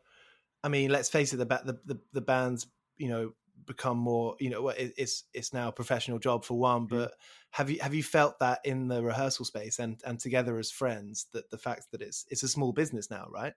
I 0.63 0.69
mean, 0.69 0.91
let's 0.91 1.09
face 1.09 1.33
it, 1.33 1.37
the 1.37 1.45
the 1.45 1.79
the, 1.85 1.99
the 2.13 2.21
band's 2.21 2.67
you 2.97 3.09
know 3.09 3.33
become 3.65 3.97
more 3.97 4.35
you 4.39 4.49
know 4.49 4.69
it's 4.69 5.23
it's 5.33 5.53
now 5.53 5.69
a 5.69 5.71
professional 5.71 6.19
job 6.19 6.43
for 6.43 6.57
one 6.57 6.85
mm-hmm. 6.85 6.97
but 6.97 7.13
have 7.51 7.69
you 7.69 7.79
have 7.79 7.93
you 7.93 8.03
felt 8.03 8.39
that 8.39 8.59
in 8.65 8.87
the 8.89 9.01
rehearsal 9.01 9.45
space 9.45 9.79
and 9.79 10.01
and 10.05 10.19
together 10.19 10.57
as 10.57 10.69
friends 10.69 11.27
that 11.31 11.49
the 11.49 11.57
fact 11.57 11.87
that 11.91 12.01
it's 12.01 12.25
it's 12.29 12.43
a 12.43 12.47
small 12.47 12.73
business 12.73 13.09
now 13.09 13.27
right 13.31 13.53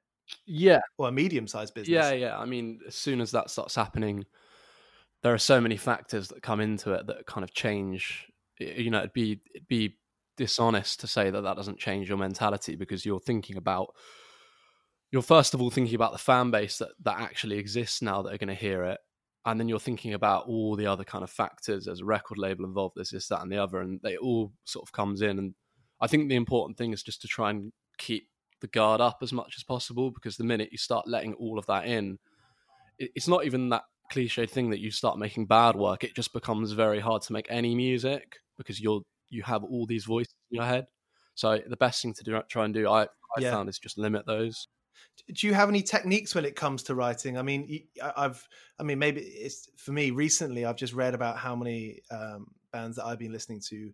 Yeah, 0.47 0.81
or 0.99 1.09
a 1.09 1.13
medium 1.13 1.47
sized 1.47 1.75
business 1.75 1.95
yeah, 1.95 2.13
yeah. 2.13 2.39
I 2.39 2.45
mean, 2.45 2.81
as 2.87 2.95
soon 2.95 3.21
as 3.21 3.31
that 3.33 3.51
starts 3.51 3.75
happening, 3.75 4.25
there 5.23 5.35
are 5.35 5.39
so 5.39 5.61
many 5.61 5.77
factors 5.77 6.29
that 6.29 6.43
come 6.43 6.61
into 6.61 6.93
it 6.93 7.07
that 7.07 7.27
kind 7.27 7.45
of 7.45 7.53
change. 7.55 8.27
You 8.59 8.91
know, 8.91 8.99
it'd 8.99 9.13
be 9.13 9.41
it'd 9.55 9.69
be 9.69 9.99
dishonest 10.37 11.01
to 11.01 11.07
say 11.07 11.31
that 11.31 11.43
that 11.43 11.57
doesn't 11.57 11.79
change 11.79 12.09
your 12.09 12.19
mentality 12.19 12.77
because 12.77 13.05
you're 13.05 13.21
thinking 13.21 13.57
about 13.57 13.95
you're 15.11 15.23
first 15.23 15.55
of 15.55 15.63
all 15.63 15.71
thinking 15.71 15.95
about 15.95 16.13
the 16.13 16.19
fan 16.19 16.51
base 16.51 16.79
that 16.79 16.91
that 17.03 17.19
actually 17.19 17.59
exists 17.59 18.03
now 18.03 18.23
that 18.23 18.35
are 18.35 18.39
going 18.39 18.49
to 18.49 18.55
hear 18.55 18.85
it 18.85 18.99
and 19.47 19.59
then 19.59 19.69
you're 19.69 19.79
thinking 19.79 20.13
about 20.15 20.47
all 20.47 20.77
the 20.77 20.87
other 20.87 21.05
kind 21.05 21.25
of 21.25 21.31
factors 21.31 21.87
there's 21.87 22.01
a 22.01 22.05
record 22.05 22.37
label 22.37 22.65
involved 22.65 22.95
there's 22.97 23.11
this 23.11 23.29
that 23.29 23.41
and 23.41 23.51
the 23.51 23.57
other 23.57 23.81
and 23.81 23.99
they 24.03 24.17
all 24.19 24.53
sort 24.65 24.87
of 24.87 24.93
comes 24.93 25.23
in 25.23 25.39
and 25.39 25.55
i 26.01 26.07
think 26.07 26.29
the 26.29 26.37
important 26.37 26.77
thing 26.77 26.93
is 26.93 27.03
just 27.03 27.23
to 27.23 27.29
try 27.29 27.51
and 27.51 27.73
keep 27.97 28.29
the 28.67 28.79
guard 28.79 29.01
up 29.01 29.19
as 29.23 29.33
much 29.33 29.55
as 29.57 29.63
possible 29.65 30.11
because 30.11 30.37
the 30.37 30.45
minute 30.45 30.71
you 30.73 30.79
start 30.79 31.07
letting 31.09 31.35
all 31.35 31.59
of 31.59 31.67
that 31.67 31.87
in 31.87 32.19
it's 32.99 33.29
not 33.29 33.45
even 33.45 33.69
that 33.71 33.85
cliche 34.11 34.47
thing 34.47 34.71
that 34.71 34.81
you 34.81 34.91
start 34.91 35.19
making 35.19 35.47
bad 35.47 35.77
work 35.77 36.05
it 36.05 36.15
just 36.15 36.33
becomes 36.33 36.73
very 36.73 37.01
hard 37.01 37.23
to 37.23 37.33
make 37.33 37.47
any 37.51 37.75
music 37.75 38.39
because 38.57 38.81
you're 38.81 39.03
you 39.29 39.43
have 39.43 39.65
all 39.65 39.87
these 39.87 40.05
voices 40.05 40.35
in 40.51 40.57
your 40.57 40.65
head 40.65 40.87
so 41.35 41.61
the 41.67 41.77
best 41.77 42.03
thing 42.03 42.15
to 42.15 42.25
do 42.25 42.41
try 42.49 42.65
and 42.65 42.75
do 42.75 42.89
i 42.89 43.03
i 43.05 43.41
Yeah. 43.41 43.51
found 43.51 43.69
is 43.69 43.79
just 43.79 43.99
limit 43.99 44.27
those 44.27 44.69
do 45.33 45.47
you 45.47 45.55
have 45.55 45.69
any 45.69 45.83
techniques 45.83 46.35
when 46.35 46.45
it 46.45 46.57
comes 46.57 46.83
to 46.85 46.95
writing? 46.95 47.37
I 47.39 47.43
mean, 47.43 47.89
I've, 48.03 48.49
I 48.79 48.83
mean, 48.83 48.99
maybe 48.99 49.21
it's 49.23 49.69
for 49.77 49.93
me 49.93 50.11
recently. 50.11 50.65
I've 50.65 50.77
just 50.77 50.93
read 50.93 51.15
about 51.15 51.39
how 51.39 51.57
many 51.57 52.01
um, 52.11 52.55
bands 52.73 52.97
that 52.97 53.05
I've 53.05 53.19
been 53.19 53.33
listening 53.33 53.61
to 53.69 53.93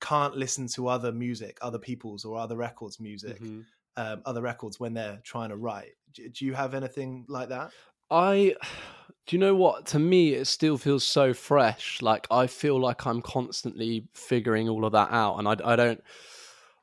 can't 0.00 0.36
listen 0.36 0.66
to 0.68 0.88
other 0.88 1.12
music, 1.12 1.58
other 1.62 1.78
people's 1.78 2.24
or 2.24 2.36
other 2.38 2.56
records' 2.56 3.00
music, 3.00 3.40
Mhm. 3.40 3.66
Um, 3.96 4.22
other 4.24 4.42
records 4.42 4.80
when 4.80 4.94
they're 4.94 5.20
trying 5.24 5.50
to 5.50 5.56
write. 5.56 5.92
Do, 6.12 6.28
do 6.28 6.44
you 6.44 6.54
have 6.54 6.74
anything 6.74 7.24
like 7.28 7.48
that? 7.50 7.70
I 8.10 8.54
do 9.26 9.36
you 9.36 9.40
know 9.40 9.54
what? 9.54 9.86
To 9.86 9.98
me, 9.98 10.34
it 10.34 10.46
still 10.46 10.78
feels 10.78 11.04
so 11.04 11.32
fresh. 11.32 12.02
Like 12.02 12.26
I 12.30 12.46
feel 12.46 12.80
like 12.80 13.06
I'm 13.06 13.22
constantly 13.22 14.06
figuring 14.14 14.68
all 14.68 14.84
of 14.84 14.92
that 14.92 15.10
out, 15.10 15.38
and 15.38 15.48
I, 15.48 15.56
I 15.64 15.76
don't. 15.76 16.02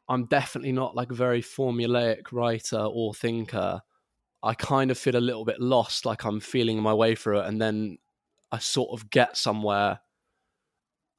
I'm 0.09 0.25
definitely 0.25 0.73
not 0.73 0.95
like 0.95 1.11
a 1.11 1.15
very 1.15 1.41
formulaic 1.41 2.31
writer 2.31 2.79
or 2.79 3.13
thinker. 3.13 3.81
I 4.43 4.55
kind 4.55 4.91
of 4.91 4.97
feel 4.97 5.15
a 5.15 5.19
little 5.19 5.45
bit 5.45 5.61
lost, 5.61 6.05
like 6.05 6.25
I'm 6.25 6.39
feeling 6.39 6.81
my 6.81 6.93
way 6.93 7.15
through 7.15 7.41
it, 7.41 7.47
and 7.47 7.61
then 7.61 7.97
I 8.51 8.59
sort 8.59 8.89
of 8.91 9.09
get 9.09 9.37
somewhere. 9.37 9.99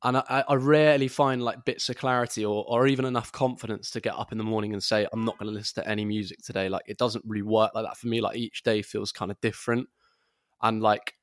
And 0.05 0.17
I, 0.17 0.45
I 0.49 0.55
rarely 0.55 1.07
find 1.09 1.43
like 1.43 1.65
bits 1.65 1.89
of 1.89 1.97
clarity 1.97 2.45
or, 2.45 2.65
or 2.67 2.87
even 2.89 3.05
enough 3.05 3.31
confidence 3.31 3.91
to 3.93 4.01
get 4.01 4.15
up 4.19 4.33
in 4.33 4.39
the 4.39 4.45
morning 4.45 4.73
and 4.73 4.83
say, 4.83 5.07
I'm 5.13 5.25
not 5.25 5.39
going 5.39 5.47
to 5.47 5.57
listen 5.57 5.83
to 5.83 5.89
any 5.89 6.05
music 6.05 6.39
today. 6.43 6.69
Like, 6.69 6.83
it 6.87 6.99
doesn't 6.99 7.25
really 7.25 7.43
work 7.43 7.73
like 7.75 7.85
that 7.85 7.97
for 7.97 8.09
me. 8.09 8.21
Like, 8.21 8.37
each 8.37 8.65
day 8.65 8.83
feels 8.83 9.13
kind 9.13 9.31
of 9.31 9.41
different 9.41 9.89
and 10.63 10.83
like 10.83 11.15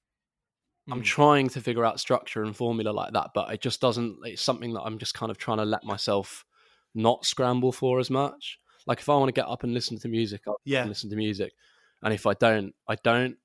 I'm 0.92 1.02
Mm. 1.02 1.04
trying 1.04 1.50
to 1.50 1.62
figure 1.62 1.86
out 1.86 2.00
structure 2.00 2.44
and 2.44 2.56
formula 2.56 2.90
like 2.92 3.14
that, 3.14 3.32
but 3.36 3.54
it 3.54 3.62
just 3.62 3.80
doesn't. 3.80 4.20
It's 4.26 4.42
something 4.42 4.74
that 4.74 4.82
I'm 4.82 4.98
just 4.98 5.14
kind 5.14 5.30
of 5.30 5.38
trying 5.38 5.60
to 5.60 5.66
let 5.66 5.84
myself 5.84 6.46
not 6.96 7.26
scramble 7.26 7.72
for 7.72 8.00
as 8.00 8.10
much. 8.10 8.60
Like 8.88 9.00
if 9.00 9.08
I 9.10 9.16
want 9.16 9.30
to 9.30 9.34
get 9.40 9.48
up 9.48 9.64
and 9.64 9.74
listen 9.74 10.00
to 10.00 10.08
music, 10.08 10.42
I'll 10.48 10.62
Yeah. 10.66 10.84
listen 10.84 11.10
to 11.12 11.16
music, 11.16 11.54
and 12.02 12.14
if 12.14 12.26
I 12.26 12.34
don't, 12.34 12.74
I 12.88 12.96
don't. 12.96 13.38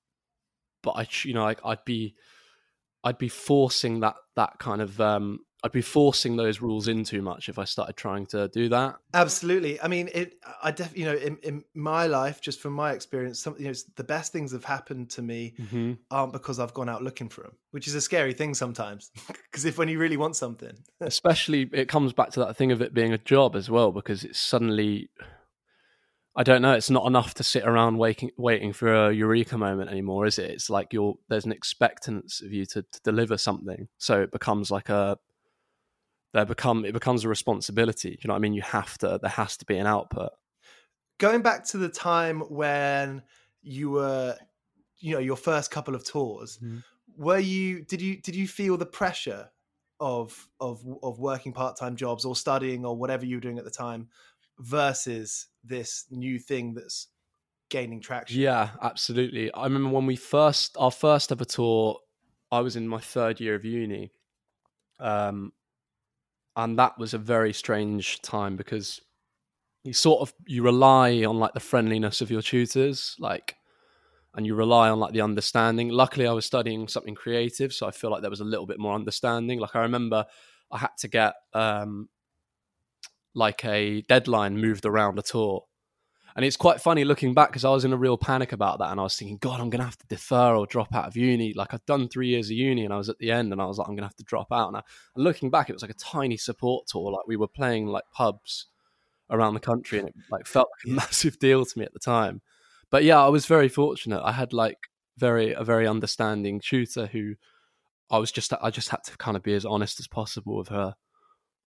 But 0.82 0.92
I, 0.92 1.08
you 1.24 1.34
know, 1.34 1.46
I, 1.48 1.56
I'd 1.64 1.84
be, 1.84 2.16
I'd 3.04 3.18
be 3.18 3.28
forcing 3.28 4.00
that 4.00 4.16
that 4.34 4.58
kind 4.58 4.80
of, 4.80 5.00
um, 5.00 5.40
I'd 5.62 5.72
be 5.72 5.82
forcing 5.82 6.36
those 6.36 6.60
rules 6.60 6.88
in 6.88 7.04
too 7.04 7.22
much 7.22 7.48
if 7.48 7.58
I 7.58 7.64
started 7.64 7.96
trying 7.96 8.26
to 8.26 8.48
do 8.48 8.68
that. 8.70 8.96
Absolutely. 9.14 9.80
I 9.80 9.88
mean, 9.88 10.08
it. 10.12 10.34
I 10.62 10.70
def, 10.72 10.96
you 10.96 11.04
know, 11.04 11.14
in, 11.14 11.36
in 11.42 11.64
my 11.74 12.06
life, 12.06 12.40
just 12.40 12.60
from 12.60 12.72
my 12.72 12.92
experience, 12.92 13.40
some, 13.40 13.54
you 13.58 13.68
know, 13.68 13.74
the 13.96 14.04
best 14.04 14.32
things 14.32 14.52
have 14.52 14.64
happened 14.64 15.10
to 15.10 15.22
me 15.22 15.54
Mm-hmm. 15.60 15.92
aren't 16.10 16.32
because 16.32 16.58
I've 16.58 16.74
gone 16.74 16.88
out 16.88 17.02
looking 17.02 17.28
for 17.28 17.42
them, 17.42 17.52
which 17.70 17.86
is 17.86 17.94
a 17.94 18.00
scary 18.00 18.32
thing 18.32 18.54
sometimes. 18.54 19.10
Because 19.50 19.64
if 19.64 19.78
when 19.78 19.88
you 19.88 19.98
really 20.00 20.16
want 20.16 20.34
something, 20.34 20.72
especially 21.00 21.70
it 21.72 21.88
comes 21.88 22.12
back 22.12 22.30
to 22.32 22.40
that 22.40 22.56
thing 22.56 22.72
of 22.72 22.82
it 22.82 22.92
being 22.92 23.12
a 23.12 23.18
job 23.18 23.54
as 23.54 23.70
well 23.70 23.92
because 23.92 24.24
it's 24.24 24.40
suddenly 24.40 25.08
i 26.36 26.42
don't 26.42 26.62
know 26.62 26.72
it's 26.72 26.90
not 26.90 27.06
enough 27.06 27.34
to 27.34 27.42
sit 27.42 27.64
around 27.64 27.96
waiting 27.98 28.30
waiting 28.36 28.72
for 28.72 28.92
a 28.92 29.12
eureka 29.12 29.56
moment 29.56 29.90
anymore 29.90 30.26
is 30.26 30.38
it 30.38 30.50
it's 30.50 30.70
like 30.70 30.92
you're 30.92 31.14
there's 31.28 31.44
an 31.44 31.52
expectance 31.52 32.40
of 32.42 32.52
you 32.52 32.64
to, 32.66 32.82
to 32.82 33.00
deliver 33.02 33.36
something 33.38 33.88
so 33.98 34.22
it 34.22 34.32
becomes 34.32 34.70
like 34.70 34.88
a 34.88 35.18
there 36.32 36.44
become 36.44 36.84
it 36.84 36.92
becomes 36.92 37.24
a 37.24 37.28
responsibility 37.28 38.18
you 38.22 38.28
know 38.28 38.34
what 38.34 38.38
i 38.38 38.40
mean 38.40 38.54
you 38.54 38.62
have 38.62 38.98
to 38.98 39.18
there 39.22 39.30
has 39.30 39.56
to 39.56 39.64
be 39.64 39.76
an 39.76 39.86
output 39.86 40.30
going 41.18 41.42
back 41.42 41.64
to 41.64 41.78
the 41.78 41.88
time 41.88 42.40
when 42.40 43.22
you 43.62 43.90
were, 43.90 44.36
you 44.98 45.14
know, 45.14 45.20
your 45.20 45.36
first 45.36 45.70
couple 45.70 45.94
of 45.94 46.04
tours, 46.04 46.58
Mhm. 46.58 46.82
were 47.16 47.38
you? 47.38 47.82
Did 47.84 48.00
you 48.00 48.20
did 48.20 48.34
you 48.34 48.48
feel 48.48 48.76
the 48.76 48.86
pressure 48.86 49.50
of 50.00 50.48
of 50.60 50.84
of 51.02 51.18
working 51.18 51.52
part 51.52 51.76
time 51.76 51.96
jobs 51.96 52.24
or 52.24 52.34
studying 52.34 52.84
or 52.84 52.96
whatever 52.96 53.24
you 53.24 53.36
were 53.36 53.40
doing 53.40 53.58
at 53.58 53.64
the 53.64 53.70
time 53.70 54.08
versus 54.58 55.46
this 55.64 56.06
new 56.10 56.38
thing 56.38 56.74
that's 56.74 57.08
gaining 57.70 58.00
traction? 58.00 58.40
Yeah, 58.40 58.70
absolutely. 58.82 59.52
I 59.52 59.64
remember 59.64 59.90
when 59.90 60.06
we 60.06 60.16
first 60.16 60.76
our 60.78 60.90
first 60.90 61.32
ever 61.32 61.44
tour, 61.44 62.00
I 62.50 62.60
was 62.60 62.76
in 62.76 62.86
my 62.88 63.00
third 63.00 63.40
year 63.40 63.54
of 63.54 63.64
uni, 63.64 64.12
Um, 65.00 65.52
and 66.56 66.78
that 66.78 66.98
was 66.98 67.14
a 67.14 67.18
very 67.18 67.52
strange 67.52 68.20
time 68.22 68.56
because 68.56 69.00
you 69.84 69.92
sort 69.92 70.22
of 70.22 70.34
you 70.46 70.62
rely 70.62 71.24
on 71.24 71.38
like 71.38 71.54
the 71.54 71.60
friendliness 71.60 72.20
of 72.20 72.30
your 72.30 72.42
tutors, 72.42 73.16
like, 73.18 73.56
and 74.34 74.46
you 74.46 74.54
rely 74.54 74.90
on 74.90 75.00
like 75.00 75.12
the 75.12 75.20
understanding. 75.20 75.90
Luckily, 75.90 76.26
I 76.26 76.32
was 76.32 76.46
studying 76.46 76.88
something 76.88 77.14
creative, 77.14 77.72
so 77.72 77.86
I 77.86 77.92
feel 77.92 78.10
like 78.10 78.22
there 78.22 78.30
was 78.30 78.40
a 78.40 78.44
little 78.44 78.66
bit 78.66 78.78
more 78.80 78.94
understanding. 78.94 79.60
Like 79.60 79.76
I 79.76 79.82
remember 79.82 80.26
I 80.70 80.78
had 80.78 80.96
to 80.98 81.08
get 81.08 81.34
um, 81.54 82.08
like 83.34 83.64
a 83.64 84.02
deadline 84.02 84.58
moved 84.58 84.86
around 84.86 85.18
a 85.18 85.22
tour. 85.22 85.64
And 86.36 86.44
it's 86.44 86.56
quite 86.56 86.80
funny 86.80 87.04
looking 87.04 87.32
back 87.32 87.50
because 87.50 87.64
I 87.64 87.70
was 87.70 87.84
in 87.84 87.92
a 87.92 87.96
real 87.96 88.18
panic 88.18 88.52
about 88.52 88.80
that. 88.80 88.90
And 88.90 88.98
I 88.98 89.04
was 89.04 89.16
thinking, 89.16 89.36
God, 89.36 89.60
I'm 89.60 89.70
going 89.70 89.78
to 89.78 89.84
have 89.84 89.98
to 89.98 90.06
defer 90.08 90.56
or 90.56 90.66
drop 90.66 90.92
out 90.92 91.06
of 91.06 91.16
uni. 91.16 91.52
Like 91.54 91.72
I'd 91.72 91.86
done 91.86 92.08
three 92.08 92.28
years 92.28 92.46
of 92.46 92.56
uni 92.56 92.84
and 92.84 92.92
I 92.92 92.96
was 92.96 93.08
at 93.08 93.18
the 93.18 93.30
end 93.30 93.52
and 93.52 93.62
I 93.62 93.66
was 93.66 93.78
like, 93.78 93.86
I'm 93.86 93.94
going 93.94 94.02
to 94.02 94.08
have 94.08 94.16
to 94.16 94.24
drop 94.24 94.48
out. 94.50 94.66
And, 94.68 94.76
I, 94.76 94.82
and 95.14 95.22
looking 95.22 95.48
back, 95.48 95.70
it 95.70 95.74
was 95.74 95.82
like 95.82 95.92
a 95.92 95.94
tiny 95.94 96.36
support 96.36 96.88
tour. 96.88 97.12
Like 97.12 97.28
we 97.28 97.36
were 97.36 97.46
playing 97.46 97.86
like 97.86 98.04
pubs 98.12 98.66
around 99.30 99.54
the 99.54 99.60
country 99.60 100.00
and 100.00 100.08
it 100.08 100.14
like 100.28 100.46
felt 100.46 100.68
like 100.76 100.92
a 100.92 100.96
massive 100.96 101.38
deal 101.38 101.64
to 101.64 101.78
me 101.78 101.84
at 101.84 101.92
the 101.92 102.00
time. 102.00 102.42
But 102.90 103.04
yeah, 103.04 103.22
I 103.24 103.28
was 103.28 103.46
very 103.46 103.68
fortunate. 103.68 104.20
I 104.24 104.32
had 104.32 104.52
like 104.52 104.78
very, 105.16 105.52
a 105.52 105.62
very 105.62 105.86
understanding 105.86 106.60
tutor 106.60 107.06
who 107.06 107.34
I 108.10 108.18
was 108.18 108.32
just, 108.32 108.52
I 108.60 108.70
just 108.70 108.88
had 108.88 109.04
to 109.04 109.16
kind 109.18 109.36
of 109.36 109.44
be 109.44 109.54
as 109.54 109.64
honest 109.64 110.00
as 110.00 110.08
possible 110.08 110.56
with 110.56 110.68
her. 110.68 110.96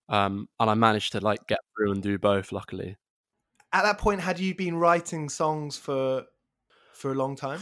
Um, 0.08 0.48
and 0.60 0.70
I 0.70 0.74
managed 0.74 1.12
to 1.12 1.20
like 1.20 1.46
get 1.48 1.58
through 1.76 1.92
and 1.92 2.02
do 2.02 2.18
both, 2.18 2.52
luckily 2.52 2.96
at 3.76 3.82
that 3.82 3.98
point, 3.98 4.20
had 4.20 4.38
you 4.38 4.54
been 4.54 4.76
writing 4.76 5.28
songs 5.28 5.76
for 5.76 6.24
for 6.92 7.12
a 7.12 7.14
long 7.14 7.36
time? 7.36 7.60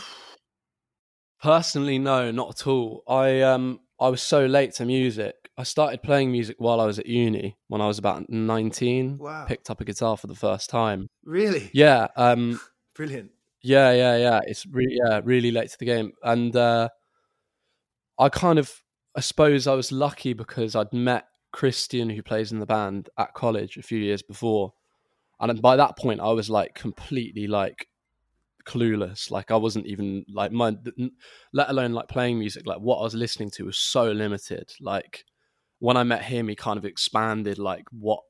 Personally, 1.43 1.99
no, 1.99 2.31
not 2.31 2.61
at 2.61 2.67
all. 2.67 3.03
I 3.09 3.43
um 3.43 3.81
I 4.01 4.09
was 4.09 4.23
so 4.23 4.47
late 4.47 4.75
to 4.75 4.85
music. 4.85 5.35
I 5.57 5.63
started 5.63 6.03
playing 6.03 6.33
music 6.33 6.57
while 6.59 6.81
I 6.81 6.87
was 6.87 6.99
at 6.99 7.07
uni 7.07 7.57
when 7.69 7.81
I 7.81 7.87
was 7.87 7.99
about 7.99 8.29
19. 8.29 9.19
Wow. 9.19 9.45
Picked 9.47 9.71
up 9.71 9.81
a 9.81 9.85
guitar 9.85 10.17
for 10.17 10.27
the 10.27 10.35
first 10.35 10.71
time. 10.71 11.09
Really? 11.25 11.71
Yeah. 11.73 12.09
Um 12.17 12.61
Brilliant. 12.95 13.31
Yeah, 13.63 13.93
yeah, 13.93 14.17
yeah. 14.17 14.41
It's 14.47 14.67
really 14.67 14.97
yeah, 15.05 15.21
really 15.25 15.51
late 15.51 15.71
to 15.71 15.79
the 15.79 15.85
game. 15.85 16.13
And 16.23 16.55
uh 16.55 16.89
I 18.19 18.29
kind 18.29 18.59
of 18.59 18.73
I 19.17 19.21
suppose 19.21 19.67
I 19.67 19.75
was 19.75 19.93
lucky 19.93 20.33
because 20.33 20.75
I'd 20.75 20.93
met 20.93 21.25
Christian 21.55 22.11
who 22.11 22.21
plays 22.21 22.51
in 22.51 22.59
the 22.59 22.67
band 22.67 23.09
at 23.17 23.33
college 23.33 23.77
a 23.77 23.83
few 23.83 24.01
years 24.01 24.23
before. 24.23 24.73
And 25.39 25.63
by 25.63 25.77
that 25.77 25.97
point 25.97 26.21
i 26.21 26.33
was 26.33 26.51
like 26.51 26.75
completely 26.75 27.47
like 27.47 27.87
clueless. 28.67 29.31
Like 29.31 29.53
i 29.53 29.57
wasn't 29.57 29.87
even 29.87 30.25
like 30.29 30.51
my 30.51 30.77
let 31.53 31.71
alone 31.71 31.93
like 31.93 32.09
playing 32.09 32.41
music 32.41 32.67
like 32.67 32.81
what 32.81 32.99
i 32.99 33.03
was 33.03 33.15
listening 33.15 33.51
to 33.53 33.67
was 33.67 33.79
so 33.79 34.11
limited. 34.11 34.73
Like 34.81 35.25
when 35.79 35.97
i 35.97 36.03
met 36.03 36.25
him 36.25 36.49
he 36.49 36.57
kind 36.57 36.77
of 36.77 36.85
expanded 36.85 37.57
like 37.57 37.85
what 37.93 38.23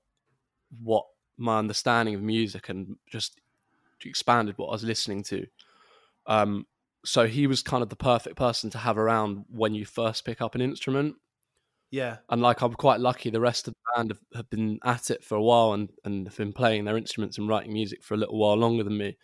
what 0.83 1.07
my 1.39 1.59
understanding 1.59 2.15
of 2.15 2.21
music 2.21 2.69
and 2.69 2.95
just 3.11 3.41
expanded 4.05 4.59
what 4.59 4.69
i 4.69 4.73
was 4.73 4.85
listening 4.85 5.23
to. 5.23 5.47
Um 6.27 6.67
so 7.07 7.27
he 7.27 7.47
was 7.47 7.63
kind 7.63 7.83
of 7.83 7.89
the 7.89 7.97
perfect 7.97 8.37
person 8.37 8.69
to 8.69 8.79
have 8.79 8.99
around 8.99 9.47
when 9.49 9.75
you 9.75 9.87
first 9.87 10.27
pick 10.27 10.43
up 10.43 10.55
an 10.55 10.61
instrument 10.61 11.17
yeah. 11.95 12.17
And 12.29 12.43
like 12.43 12.61
I'm 12.61 12.75
quite 12.75 12.99
lucky 12.99 13.31
the 13.31 13.41
rest 13.41 13.69
of 13.69 13.75
the 13.75 13.81
band 13.95 14.11
have, 14.11 14.19
have, 14.35 14.51
been 14.51 14.81
at 14.85 15.11
it 15.11 15.23
for 15.23 15.37
a 15.37 15.43
while 15.43 15.75
and, 15.75 15.93
and 16.05 16.27
have 16.27 16.37
been 16.37 16.53
playing 16.53 16.85
their 16.85 16.97
instruments 16.97 17.39
and 17.39 17.49
writing 17.49 17.73
music 17.73 18.03
for 18.03 18.15
a 18.15 18.17
little 18.17 18.37
while 18.37 18.57
longer 18.57 18.83
than 18.83 18.99
me. 18.99 19.17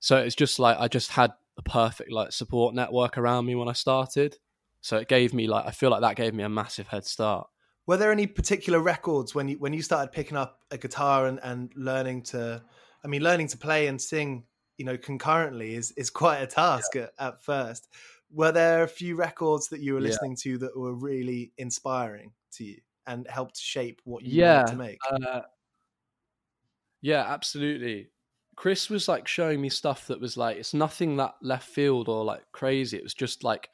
So 0.00 0.16
it's 0.16 0.34
just 0.34 0.58
like 0.58 0.76
I 0.80 0.88
just 0.88 1.12
had 1.12 1.30
a 1.58 1.62
perfect 1.62 2.10
like 2.10 2.32
support 2.32 2.74
network 2.74 3.18
around 3.18 3.46
me 3.46 3.54
when 3.54 3.68
I 3.68 3.72
started. 3.72 4.36
So 4.80 4.96
it 4.96 5.06
gave 5.06 5.32
me 5.32 5.46
like 5.46 5.64
I 5.64 5.70
feel 5.70 5.90
like 5.90 6.00
that 6.00 6.16
gave 6.16 6.34
me 6.34 6.42
a 6.42 6.48
massive 6.48 6.88
head 6.88 7.04
start. 7.04 7.46
Were 7.86 7.96
there 7.96 8.10
any 8.10 8.26
particular 8.26 8.80
records 8.80 9.36
when 9.36 9.46
you 9.46 9.58
when 9.60 9.72
you 9.72 9.82
started 9.82 10.10
picking 10.10 10.36
up 10.36 10.58
a 10.72 10.76
guitar 10.76 11.28
and, 11.28 11.38
and 11.44 11.70
learning 11.76 12.22
to 12.24 12.60
I 13.04 13.06
mean 13.06 13.22
learning 13.22 13.46
to 13.48 13.58
play 13.58 13.86
and 13.86 14.02
sing, 14.02 14.42
you 14.76 14.84
know, 14.84 14.98
concurrently 14.98 15.76
is 15.76 15.92
is 15.92 16.10
quite 16.10 16.38
a 16.38 16.48
task 16.48 16.96
yeah. 16.96 17.02
at, 17.02 17.12
at 17.20 17.44
first 17.44 17.86
were 18.30 18.52
there 18.52 18.82
a 18.82 18.88
few 18.88 19.16
records 19.16 19.68
that 19.68 19.80
you 19.80 19.94
were 19.94 20.00
listening 20.00 20.32
yeah. 20.32 20.52
to 20.52 20.58
that 20.58 20.78
were 20.78 20.94
really 20.94 21.52
inspiring 21.56 22.32
to 22.52 22.64
you 22.64 22.76
and 23.06 23.26
helped 23.28 23.56
shape 23.56 24.00
what 24.04 24.22
you 24.22 24.40
yeah, 24.40 24.58
wanted 24.58 24.72
to 24.72 24.78
make? 24.78 24.98
Uh, 25.10 25.40
yeah, 27.00 27.24
absolutely. 27.26 28.10
Chris 28.56 28.90
was 28.90 29.08
like 29.08 29.28
showing 29.28 29.60
me 29.60 29.68
stuff 29.68 30.08
that 30.08 30.20
was 30.20 30.36
like 30.36 30.56
it's 30.56 30.74
nothing 30.74 31.16
that 31.16 31.34
left 31.40 31.68
field 31.68 32.08
or 32.08 32.24
like 32.24 32.42
crazy. 32.52 32.96
It 32.96 33.02
was 33.02 33.14
just 33.14 33.44
like 33.44 33.68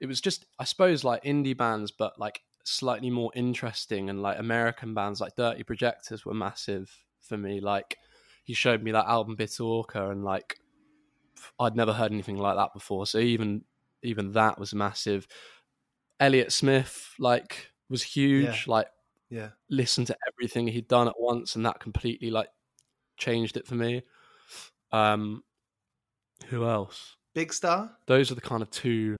it 0.00 0.06
was 0.06 0.20
just 0.20 0.44
I 0.58 0.64
suppose 0.64 1.04
like 1.04 1.24
indie 1.24 1.56
bands, 1.56 1.90
but 1.90 2.18
like 2.18 2.42
slightly 2.64 3.10
more 3.10 3.32
interesting 3.34 4.10
and 4.10 4.22
like 4.22 4.38
American 4.38 4.94
bands 4.94 5.20
like 5.20 5.36
Dirty 5.36 5.62
Projectors 5.62 6.26
were 6.26 6.34
massive 6.34 6.94
for 7.22 7.38
me. 7.38 7.60
Like 7.60 7.96
he 8.44 8.52
showed 8.52 8.82
me 8.82 8.92
that 8.92 9.06
album 9.06 9.36
Bitte 9.36 9.60
Orca 9.60 10.10
and 10.10 10.22
like 10.22 10.58
I'd 11.58 11.76
never 11.76 11.92
heard 11.92 12.12
anything 12.12 12.36
like 12.36 12.56
that 12.56 12.74
before. 12.74 13.06
So 13.06 13.18
even 13.18 13.62
even 14.02 14.32
that 14.32 14.58
was 14.58 14.74
massive. 14.74 15.26
Elliott 16.18 16.52
Smith, 16.52 17.14
like, 17.18 17.70
was 17.88 18.02
huge. 18.02 18.44
Yeah. 18.44 18.72
Like, 18.72 18.88
yeah, 19.30 19.48
listened 19.68 20.08
to 20.08 20.16
everything 20.28 20.66
he'd 20.66 20.88
done 20.88 21.08
at 21.08 21.14
once, 21.18 21.54
and 21.54 21.64
that 21.64 21.78
completely 21.78 22.30
like 22.30 22.48
changed 23.16 23.56
it 23.56 23.66
for 23.66 23.76
me. 23.76 24.02
Um, 24.92 25.44
who 26.48 26.66
else? 26.66 27.16
Big 27.32 27.52
Star. 27.52 27.92
Those 28.06 28.32
are 28.32 28.34
the 28.34 28.40
kind 28.40 28.60
of 28.60 28.70
two. 28.70 29.16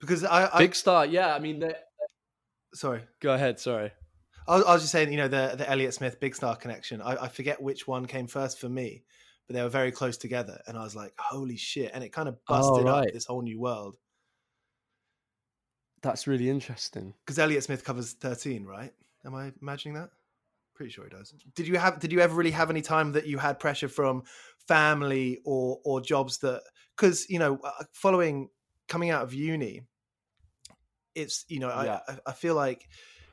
Because 0.00 0.22
I, 0.22 0.54
I 0.54 0.58
Big 0.58 0.74
Star, 0.74 1.06
yeah. 1.06 1.34
I 1.34 1.38
mean, 1.38 1.64
sorry. 2.74 3.04
Go 3.20 3.32
ahead. 3.32 3.58
Sorry. 3.58 3.90
I 4.46 4.56
was, 4.56 4.64
I 4.66 4.74
was 4.74 4.82
just 4.82 4.92
saying, 4.92 5.10
you 5.10 5.16
know, 5.16 5.28
the 5.28 5.54
the 5.56 5.68
Elliott 5.68 5.94
Smith 5.94 6.20
Big 6.20 6.34
Star 6.34 6.54
connection. 6.54 7.00
I, 7.00 7.24
I 7.24 7.28
forget 7.28 7.62
which 7.62 7.88
one 7.88 8.04
came 8.04 8.26
first 8.26 8.58
for 8.60 8.68
me, 8.68 9.04
but 9.46 9.54
they 9.54 9.62
were 9.62 9.68
very 9.68 9.92
close 9.92 10.16
together. 10.16 10.60
And 10.66 10.76
I 10.76 10.82
was 10.82 10.96
like, 10.96 11.14
holy 11.18 11.56
shit. 11.56 11.90
And 11.94 12.02
it 12.02 12.12
kind 12.12 12.28
of 12.28 12.36
oh, 12.48 12.54
busted 12.58 12.86
oh, 12.86 12.92
right. 12.92 13.06
up 13.08 13.12
this 13.12 13.26
whole 13.26 13.42
new 13.42 13.60
world. 13.60 13.96
That's 16.02 16.26
really 16.26 16.50
interesting. 16.50 17.14
Because 17.24 17.38
Elliott 17.38 17.64
Smith 17.64 17.84
covers 17.84 18.12
13, 18.12 18.64
right? 18.64 18.92
Am 19.24 19.34
I 19.34 19.52
imagining 19.60 19.94
that? 19.94 20.10
Pretty 20.74 20.90
sure 20.90 21.04
he 21.04 21.10
does. 21.10 21.32
Did 21.54 21.66
you 21.66 21.78
have 21.78 21.98
did 22.00 22.12
you 22.12 22.20
ever 22.20 22.34
really 22.34 22.50
have 22.50 22.68
any 22.68 22.82
time 22.82 23.12
that 23.12 23.26
you 23.26 23.38
had 23.38 23.58
pressure 23.58 23.88
from 23.88 24.24
family 24.68 25.40
or 25.46 25.80
or 25.86 26.02
jobs 26.02 26.38
that 26.38 26.60
because 26.94 27.28
you 27.30 27.38
know 27.38 27.58
uh, 27.64 27.84
following 27.92 28.50
coming 28.86 29.08
out 29.08 29.22
of 29.22 29.32
uni 29.32 29.82
it's 31.14 31.46
you 31.48 31.60
know 31.60 31.68
yeah. 31.68 32.00
I 32.06 32.18
I 32.26 32.32
feel 32.32 32.54
like 32.54 32.86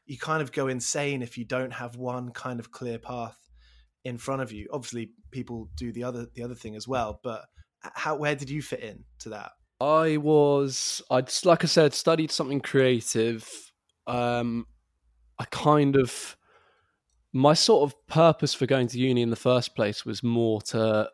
you 0.05 0.17
kind 0.17 0.41
of 0.41 0.53
go 0.53 0.67
insane 0.67 1.21
if 1.21 1.37
you 1.37 1.43
don't 1.43 1.73
have 1.73 1.97
one 1.97 2.31
kind 2.31 2.61
of 2.61 2.71
clear 2.71 2.97
path 2.97 3.42
in 4.03 4.17
front 4.17 4.41
of 4.41 4.51
you. 4.51 4.67
Obviously, 4.71 5.11
people 5.31 5.69
do 5.75 5.91
the 5.91 6.03
other 6.03 6.27
the 6.33 6.43
other 6.43 6.55
thing 6.55 6.75
as 6.75 6.87
well. 6.87 7.19
But 7.23 7.45
how 7.81 8.15
where 8.15 8.35
did 8.35 8.49
you 8.49 8.61
fit 8.61 8.81
in 8.81 9.03
to 9.19 9.29
that? 9.29 9.51
I 9.79 10.17
was 10.17 11.01
I 11.09 11.21
just 11.21 11.45
like 11.45 11.63
I 11.63 11.67
said 11.67 11.93
studied 11.93 12.31
something 12.31 12.61
creative. 12.61 13.49
Um, 14.07 14.67
I 15.39 15.45
kind 15.45 15.95
of 15.95 16.37
my 17.33 17.53
sort 17.53 17.89
of 17.89 18.07
purpose 18.07 18.53
for 18.53 18.65
going 18.65 18.87
to 18.87 18.99
uni 18.99 19.21
in 19.21 19.31
the 19.31 19.35
first 19.35 19.75
place 19.75 20.05
was 20.05 20.21
more 20.21 20.61
to 20.61 21.09